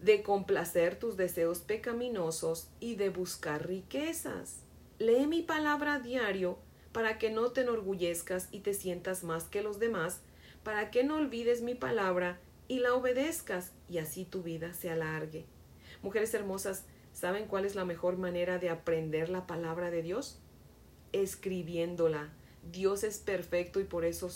de 0.00 0.22
complacer 0.22 0.98
tus 0.98 1.16
deseos 1.16 1.60
pecaminosos 1.60 2.68
y 2.78 2.94
de 2.96 3.10
buscar 3.10 3.66
riquezas. 3.66 4.62
Lee 4.98 5.26
mi 5.26 5.42
palabra 5.42 5.94
a 5.94 6.00
diario 6.00 6.58
para 6.92 7.18
que 7.18 7.30
no 7.30 7.50
te 7.50 7.62
enorgullezcas 7.62 8.48
y 8.50 8.60
te 8.60 8.74
sientas 8.74 9.24
más 9.24 9.44
que 9.44 9.62
los 9.62 9.78
demás, 9.78 10.20
para 10.62 10.90
que 10.90 11.04
no 11.04 11.16
olvides 11.16 11.62
mi 11.62 11.74
palabra 11.74 12.38
y 12.68 12.80
la 12.80 12.94
obedezcas 12.94 13.72
y 13.88 13.98
así 13.98 14.24
tu 14.24 14.42
vida 14.42 14.74
se 14.74 14.90
alargue. 14.90 15.46
Mujeres 16.02 16.34
hermosas, 16.34 16.84
¿Saben 17.18 17.46
cuál 17.46 17.64
es 17.64 17.74
la 17.74 17.84
mejor 17.84 18.16
manera 18.16 18.58
de 18.58 18.70
aprender 18.70 19.28
la 19.28 19.48
palabra 19.48 19.90
de 19.90 20.02
Dios? 20.02 20.38
Escribiéndola, 21.10 22.32
Dios 22.70 23.02
es 23.02 23.18
perfecto 23.18 23.80
y 23.80 23.84
por 23.84 24.04
eso 24.04 24.30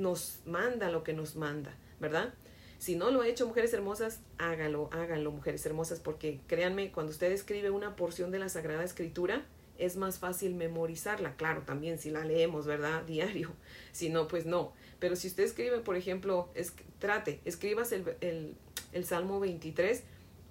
nos 0.00 0.40
manda 0.44 0.90
lo 0.90 1.04
que 1.04 1.12
nos 1.12 1.36
manda, 1.36 1.74
¿verdad? 2.00 2.34
Si 2.78 2.96
no 2.96 3.10
lo 3.10 3.20
ha 3.20 3.28
hecho, 3.28 3.46
mujeres 3.46 3.74
hermosas, 3.74 4.20
hágalo, 4.38 4.88
háganlo, 4.90 5.30
mujeres 5.30 5.64
hermosas, 5.66 6.00
porque 6.00 6.40
créanme, 6.46 6.90
cuando 6.90 7.12
usted 7.12 7.30
escribe 7.30 7.70
una 7.70 7.94
porción 7.94 8.30
de 8.30 8.38
la 8.38 8.48
Sagrada 8.48 8.82
Escritura, 8.82 9.44
es 9.76 9.96
más 9.96 10.18
fácil 10.18 10.54
memorizarla. 10.54 11.36
Claro, 11.36 11.62
también 11.62 11.98
si 11.98 12.10
la 12.10 12.24
leemos, 12.24 12.66
¿verdad? 12.66 13.02
Diario. 13.06 13.52
Si 13.92 14.08
no, 14.08 14.28
pues 14.28 14.46
no. 14.46 14.72
Pero 14.98 15.16
si 15.16 15.28
usted 15.28 15.44
escribe, 15.44 15.80
por 15.80 15.96
ejemplo, 15.96 16.48
es, 16.54 16.72
trate, 16.98 17.40
escribas 17.44 17.92
el, 17.92 18.04
el, 18.20 18.54
el, 18.92 19.04
Salmo 19.04 19.40
23 19.40 20.02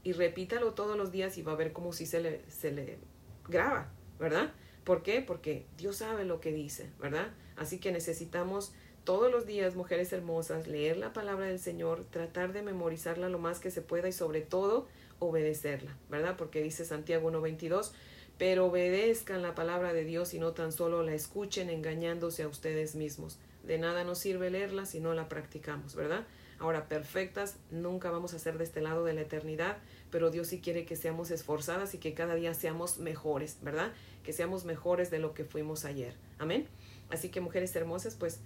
y 0.04 0.14
repítalo 0.14 0.74
todos 0.74 0.98
los 0.98 1.12
días 1.12 1.38
y 1.38 1.42
va 1.42 1.54
a 1.54 1.56
ver 1.56 1.74
como 1.74 1.94
si 1.94 2.06
se 2.06 2.20
le, 2.20 2.42
se 2.50 2.72
le 2.72 2.98
graba, 3.48 3.92
¿verdad? 4.20 4.52
¿Por 4.84 5.04
qué? 5.04 5.22
Porque 5.22 5.66
Dios 5.78 5.98
sabe 5.98 6.26
lo 6.26 6.40
que 6.40 6.52
dice, 6.52 6.92
¿verdad? 7.00 7.32
Así 7.56 7.80
que 7.80 7.92
necesitamos 7.92 8.74
todos 9.10 9.32
los 9.32 9.48
días, 9.48 9.76
mujeres 9.76 10.14
hermosas, 10.14 10.68
leer 10.68 10.96
la 10.96 11.14
palabra 11.14 11.48
del 11.48 11.58
Señor, 11.58 12.06
tratar 12.12 12.54
de 12.54 12.62
memorizarla 12.62 13.28
lo 13.28 13.40
más 13.40 13.58
que 13.58 13.72
se 13.72 13.82
pueda 13.82 14.08
y 14.08 14.12
sobre 14.12 14.42
todo 14.42 14.88
obedecerla, 15.18 15.98
¿verdad? 16.12 16.36
Porque 16.38 16.62
dice 16.62 16.86
Santiago 16.86 17.32
1.22, 17.32 17.90
pero 18.38 18.68
obedezcan 18.68 19.42
la 19.42 19.56
palabra 19.56 19.94
de 19.94 20.04
Dios 20.04 20.36
y 20.36 20.40
no 20.40 20.52
tan 20.52 20.72
solo 20.72 21.02
la 21.02 21.16
escuchen 21.16 21.72
engañándose 21.72 22.44
a 22.44 22.48
ustedes 22.48 22.94
mismos. 22.94 23.40
De 23.64 23.80
nada 23.80 24.04
nos 24.04 24.20
sirve 24.20 24.52
leerla 24.52 24.86
si 24.86 25.00
no 25.00 25.16
la 25.16 25.28
practicamos, 25.28 25.96
¿verdad? 25.96 26.28
Ahora, 26.60 26.88
perfectas 26.88 27.56
nunca 27.72 28.12
vamos 28.12 28.36
a 28.36 28.40
ser 28.40 28.60
de 28.60 28.64
este 28.64 28.80
lado 28.80 29.06
de 29.06 29.14
la 29.14 29.22
eternidad, 29.22 29.80
pero 30.12 30.30
Dios 30.30 30.50
sí 30.50 30.62
quiere 30.62 30.86
que 30.86 30.96
seamos 30.96 31.32
esforzadas 31.32 31.96
y 31.96 31.98
que 31.98 32.14
cada 32.14 32.36
día 32.36 32.54
seamos 32.54 33.00
mejores, 33.00 33.58
¿verdad? 33.64 33.92
Que 34.24 34.34
seamos 34.34 34.66
mejores 34.66 35.10
de 35.10 35.18
lo 35.18 35.34
que 35.34 35.46
fuimos 35.46 35.84
ayer. 35.84 36.14
Amén. 36.38 36.68
Así 37.10 37.30
que 37.30 37.42
mujeres 37.42 37.76
hermosas, 37.76 38.14
pues 38.14 38.40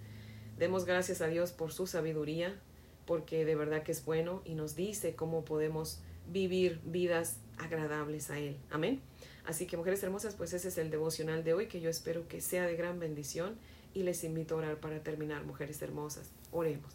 demos 0.58 0.84
gracias 0.84 1.20
a 1.20 1.26
Dios 1.26 1.52
por 1.52 1.72
su 1.72 1.86
sabiduría, 1.86 2.58
porque 3.06 3.44
de 3.44 3.54
verdad 3.54 3.82
que 3.82 3.92
es 3.92 4.04
bueno 4.04 4.42
y 4.44 4.54
nos 4.54 4.76
dice 4.76 5.14
cómo 5.14 5.44
podemos 5.44 6.00
vivir 6.30 6.80
vidas 6.84 7.38
agradables 7.58 8.30
a 8.30 8.38
Él. 8.38 8.56
Amén. 8.70 9.00
Así 9.46 9.66
que 9.66 9.76
mujeres 9.76 10.02
hermosas, 10.02 10.34
pues 10.34 10.52
ese 10.54 10.68
es 10.68 10.78
el 10.78 10.90
devocional 10.90 11.44
de 11.44 11.52
hoy 11.52 11.66
que 11.66 11.80
yo 11.80 11.90
espero 11.90 12.26
que 12.28 12.40
sea 12.40 12.66
de 12.66 12.76
gran 12.76 12.98
bendición 12.98 13.56
y 13.92 14.02
les 14.02 14.24
invito 14.24 14.54
a 14.54 14.58
orar 14.58 14.80
para 14.80 15.02
terminar, 15.02 15.44
mujeres 15.44 15.82
hermosas. 15.82 16.30
Oremos. 16.50 16.92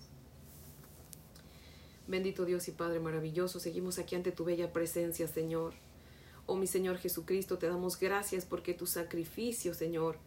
Bendito 2.08 2.46
Dios 2.46 2.68
y 2.68 2.72
Padre 2.72 3.00
maravilloso, 3.00 3.60
seguimos 3.60 4.00
aquí 4.00 4.16
ante 4.16 4.32
tu 4.32 4.44
bella 4.44 4.74
presencia, 4.74 5.28
Señor. 5.28 5.74
Oh 6.48 6.56
mi 6.56 6.66
Señor 6.66 6.98
Jesucristo, 6.98 7.60
te 7.60 7.68
damos 7.68 8.00
gracias 8.00 8.46
porque 8.46 8.74
tu 8.74 8.88
sacrificio, 8.88 9.76
Señor, 9.76 10.18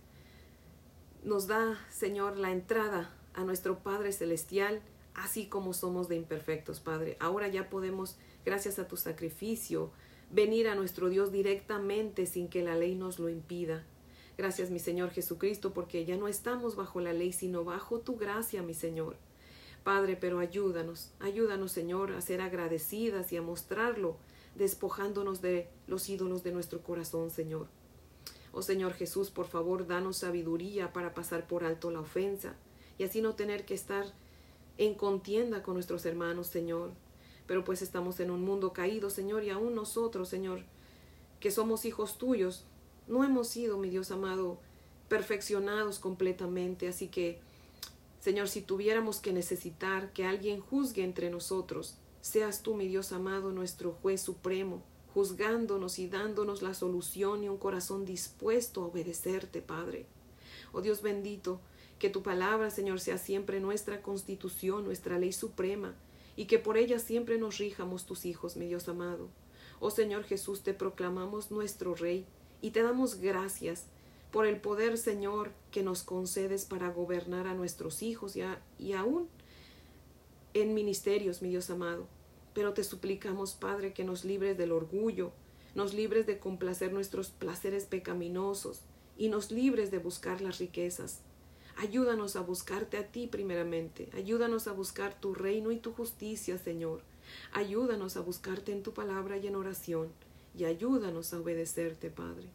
nos 1.24 1.48
da, 1.48 1.84
Señor, 1.90 2.36
la 2.36 2.52
entrada 2.52 3.12
a 3.34 3.44
nuestro 3.44 3.78
Padre 3.78 4.12
Celestial, 4.12 4.80
así 5.14 5.46
como 5.46 5.72
somos 5.72 6.08
de 6.08 6.16
imperfectos, 6.16 6.80
Padre. 6.80 7.16
Ahora 7.20 7.48
ya 7.48 7.68
podemos, 7.68 8.16
gracias 8.44 8.78
a 8.78 8.88
tu 8.88 8.96
sacrificio, 8.96 9.90
venir 10.30 10.68
a 10.68 10.74
nuestro 10.74 11.08
Dios 11.08 11.32
directamente 11.32 12.26
sin 12.26 12.48
que 12.48 12.62
la 12.62 12.74
ley 12.74 12.94
nos 12.94 13.18
lo 13.18 13.28
impida. 13.28 13.84
Gracias, 14.38 14.70
mi 14.70 14.78
Señor 14.78 15.10
Jesucristo, 15.10 15.74
porque 15.74 16.04
ya 16.04 16.16
no 16.16 16.26
estamos 16.26 16.74
bajo 16.74 17.00
la 17.00 17.12
ley, 17.12 17.32
sino 17.32 17.64
bajo 17.64 18.00
tu 18.00 18.16
gracia, 18.16 18.62
mi 18.62 18.74
Señor. 18.74 19.16
Padre, 19.84 20.16
pero 20.16 20.38
ayúdanos, 20.38 21.10
ayúdanos, 21.20 21.72
Señor, 21.72 22.12
a 22.12 22.20
ser 22.20 22.40
agradecidas 22.40 23.32
y 23.32 23.36
a 23.36 23.42
mostrarlo, 23.42 24.16
despojándonos 24.54 25.42
de 25.42 25.68
los 25.86 26.08
ídolos 26.08 26.42
de 26.42 26.52
nuestro 26.52 26.82
corazón, 26.82 27.30
Señor. 27.30 27.66
Oh 28.52 28.62
Señor 28.62 28.92
Jesús, 28.92 29.30
por 29.30 29.46
favor, 29.46 29.86
danos 29.86 30.18
sabiduría 30.18 30.92
para 30.92 31.14
pasar 31.14 31.46
por 31.46 31.64
alto 31.64 31.90
la 31.90 32.00
ofensa 32.00 32.54
y 32.98 33.05
así 33.05 33.20
no 33.20 33.35
tener 33.35 33.64
que 33.64 33.74
estar 33.74 34.07
en 34.78 34.94
contienda 34.94 35.62
con 35.62 35.74
nuestros 35.74 36.05
hermanos, 36.07 36.46
Señor 36.46 36.92
pero 37.46 37.64
pues 37.64 37.83
estamos 37.83 38.20
en 38.20 38.31
un 38.31 38.42
mundo 38.42 38.72
caído, 38.72 39.11
Señor, 39.11 39.44
y 39.44 39.50
aún 39.50 39.74
nosotros, 39.74 40.28
Señor, 40.28 40.62
que 41.40 41.50
somos 41.50 41.85
hijos 41.85 42.18
tuyos, 42.18 42.64
no 43.09 43.24
hemos 43.24 43.48
sido, 43.48 43.78
mi 43.78 43.90
Dios 43.90 44.11
amado, 44.11 44.59
perfeccionados 45.09 45.98
completamente, 45.98 46.88
así 46.88 47.09
que, 47.09 47.40
Señor, 48.20 48.48
si 48.48 48.62
tuviéramos 48.62 49.20
que 49.20 49.33
necesitar 49.33 50.12
que 50.12 50.24
alguien 50.24 50.61
juzgue 50.61 51.02
entre 51.02 51.28
nosotros, 51.28 51.96
seas 52.20 52.62
tú, 52.62 52.74
mi 52.74 52.87
Dios 52.87 53.12
amado, 53.12 53.50
nuestro 53.50 53.92
juez 54.00 54.22
supremo, 54.22 54.83
juzgándonos 55.12 55.98
y 55.98 56.09
dándonos 56.09 56.62
la 56.62 56.72
solución 56.72 57.42
y 57.42 57.48
un 57.48 57.59
corazón 57.59 58.05
dispuesto 58.05 58.83
a 58.83 58.87
obedecerte, 58.87 59.61
Padre. 59.61 60.07
Oh 60.72 60.81
Dios 60.81 61.02
bendito, 61.02 61.61
que 62.02 62.10
tu 62.10 62.24
palabra, 62.24 62.68
Señor, 62.70 62.98
sea 62.98 63.16
siempre 63.16 63.60
nuestra 63.60 64.02
constitución, 64.02 64.84
nuestra 64.84 65.20
ley 65.20 65.32
suprema, 65.32 65.94
y 66.34 66.46
que 66.46 66.58
por 66.58 66.76
ella 66.76 66.98
siempre 66.98 67.38
nos 67.38 67.58
rijamos 67.58 68.06
tus 68.06 68.24
hijos, 68.24 68.56
mi 68.56 68.66
Dios 68.66 68.88
amado. 68.88 69.28
Oh 69.78 69.92
Señor 69.92 70.24
Jesús, 70.24 70.64
te 70.64 70.74
proclamamos 70.74 71.52
nuestro 71.52 71.94
Rey 71.94 72.26
y 72.60 72.72
te 72.72 72.82
damos 72.82 73.20
gracias 73.20 73.84
por 74.32 74.46
el 74.46 74.60
poder, 74.60 74.98
Señor, 74.98 75.52
que 75.70 75.84
nos 75.84 76.02
concedes 76.02 76.64
para 76.64 76.90
gobernar 76.90 77.46
a 77.46 77.54
nuestros 77.54 78.02
hijos 78.02 78.34
y, 78.34 78.42
y 78.80 78.94
aún 78.94 79.28
en 80.54 80.74
ministerios, 80.74 81.40
mi 81.40 81.50
Dios 81.50 81.70
amado. 81.70 82.08
Pero 82.52 82.74
te 82.74 82.82
suplicamos, 82.82 83.54
Padre, 83.54 83.92
que 83.92 84.02
nos 84.02 84.24
libres 84.24 84.58
del 84.58 84.72
orgullo, 84.72 85.30
nos 85.76 85.94
libres 85.94 86.26
de 86.26 86.40
complacer 86.40 86.92
nuestros 86.92 87.30
placeres 87.30 87.84
pecaminosos 87.84 88.80
y 89.16 89.28
nos 89.28 89.52
libres 89.52 89.92
de 89.92 89.98
buscar 89.98 90.40
las 90.40 90.58
riquezas. 90.58 91.20
Ayúdanos 91.76 92.37
a 92.37 92.40
buscarte 92.40 92.96
a 92.96 93.06
ti 93.06 93.26
primeramente. 93.26 94.08
Ayúdanos 94.14 94.66
a 94.66 94.72
buscar 94.72 95.18
tu 95.18 95.35
reino 95.35 95.72
y 95.72 95.78
tu 95.78 95.92
justicia, 95.92 96.58
Señor. 96.58 97.02
Ayúdanos 97.52 98.16
a 98.16 98.20
buscarte 98.20 98.72
en 98.72 98.82
tu 98.82 98.92
palabra 98.92 99.37
y 99.38 99.46
en 99.46 99.56
oración. 99.56 100.08
Y 100.56 100.64
ayúdanos 100.64 101.32
a 101.32 101.40
obedecerte, 101.40 102.11
Padre. 102.11 102.48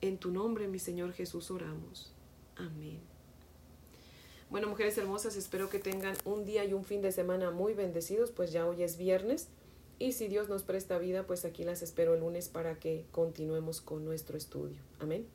En 0.00 0.18
tu 0.18 0.30
nombre, 0.30 0.66
mi 0.66 0.78
Señor 0.78 1.12
Jesús, 1.12 1.50
oramos. 1.50 2.12
Amén. 2.56 2.98
Bueno, 4.50 4.68
mujeres 4.68 4.98
hermosas, 4.98 5.36
espero 5.36 5.70
que 5.70 5.78
tengan 5.78 6.16
un 6.24 6.44
día 6.44 6.64
y 6.64 6.72
un 6.72 6.84
fin 6.84 7.02
de 7.02 7.12
semana 7.12 7.52
muy 7.52 7.72
bendecidos, 7.72 8.32
pues 8.32 8.50
ya 8.50 8.66
hoy 8.66 8.82
es 8.82 8.98
viernes. 8.98 9.48
Y 10.00 10.12
si 10.12 10.26
Dios 10.26 10.48
nos 10.48 10.64
presta 10.64 10.98
vida, 10.98 11.24
pues 11.26 11.44
aquí 11.44 11.62
las 11.62 11.82
espero 11.82 12.14
el 12.14 12.20
lunes 12.20 12.48
para 12.48 12.78
que 12.80 13.04
continuemos 13.12 13.80
con 13.80 14.04
nuestro 14.04 14.36
estudio. 14.36 14.78
Amén. 14.98 15.26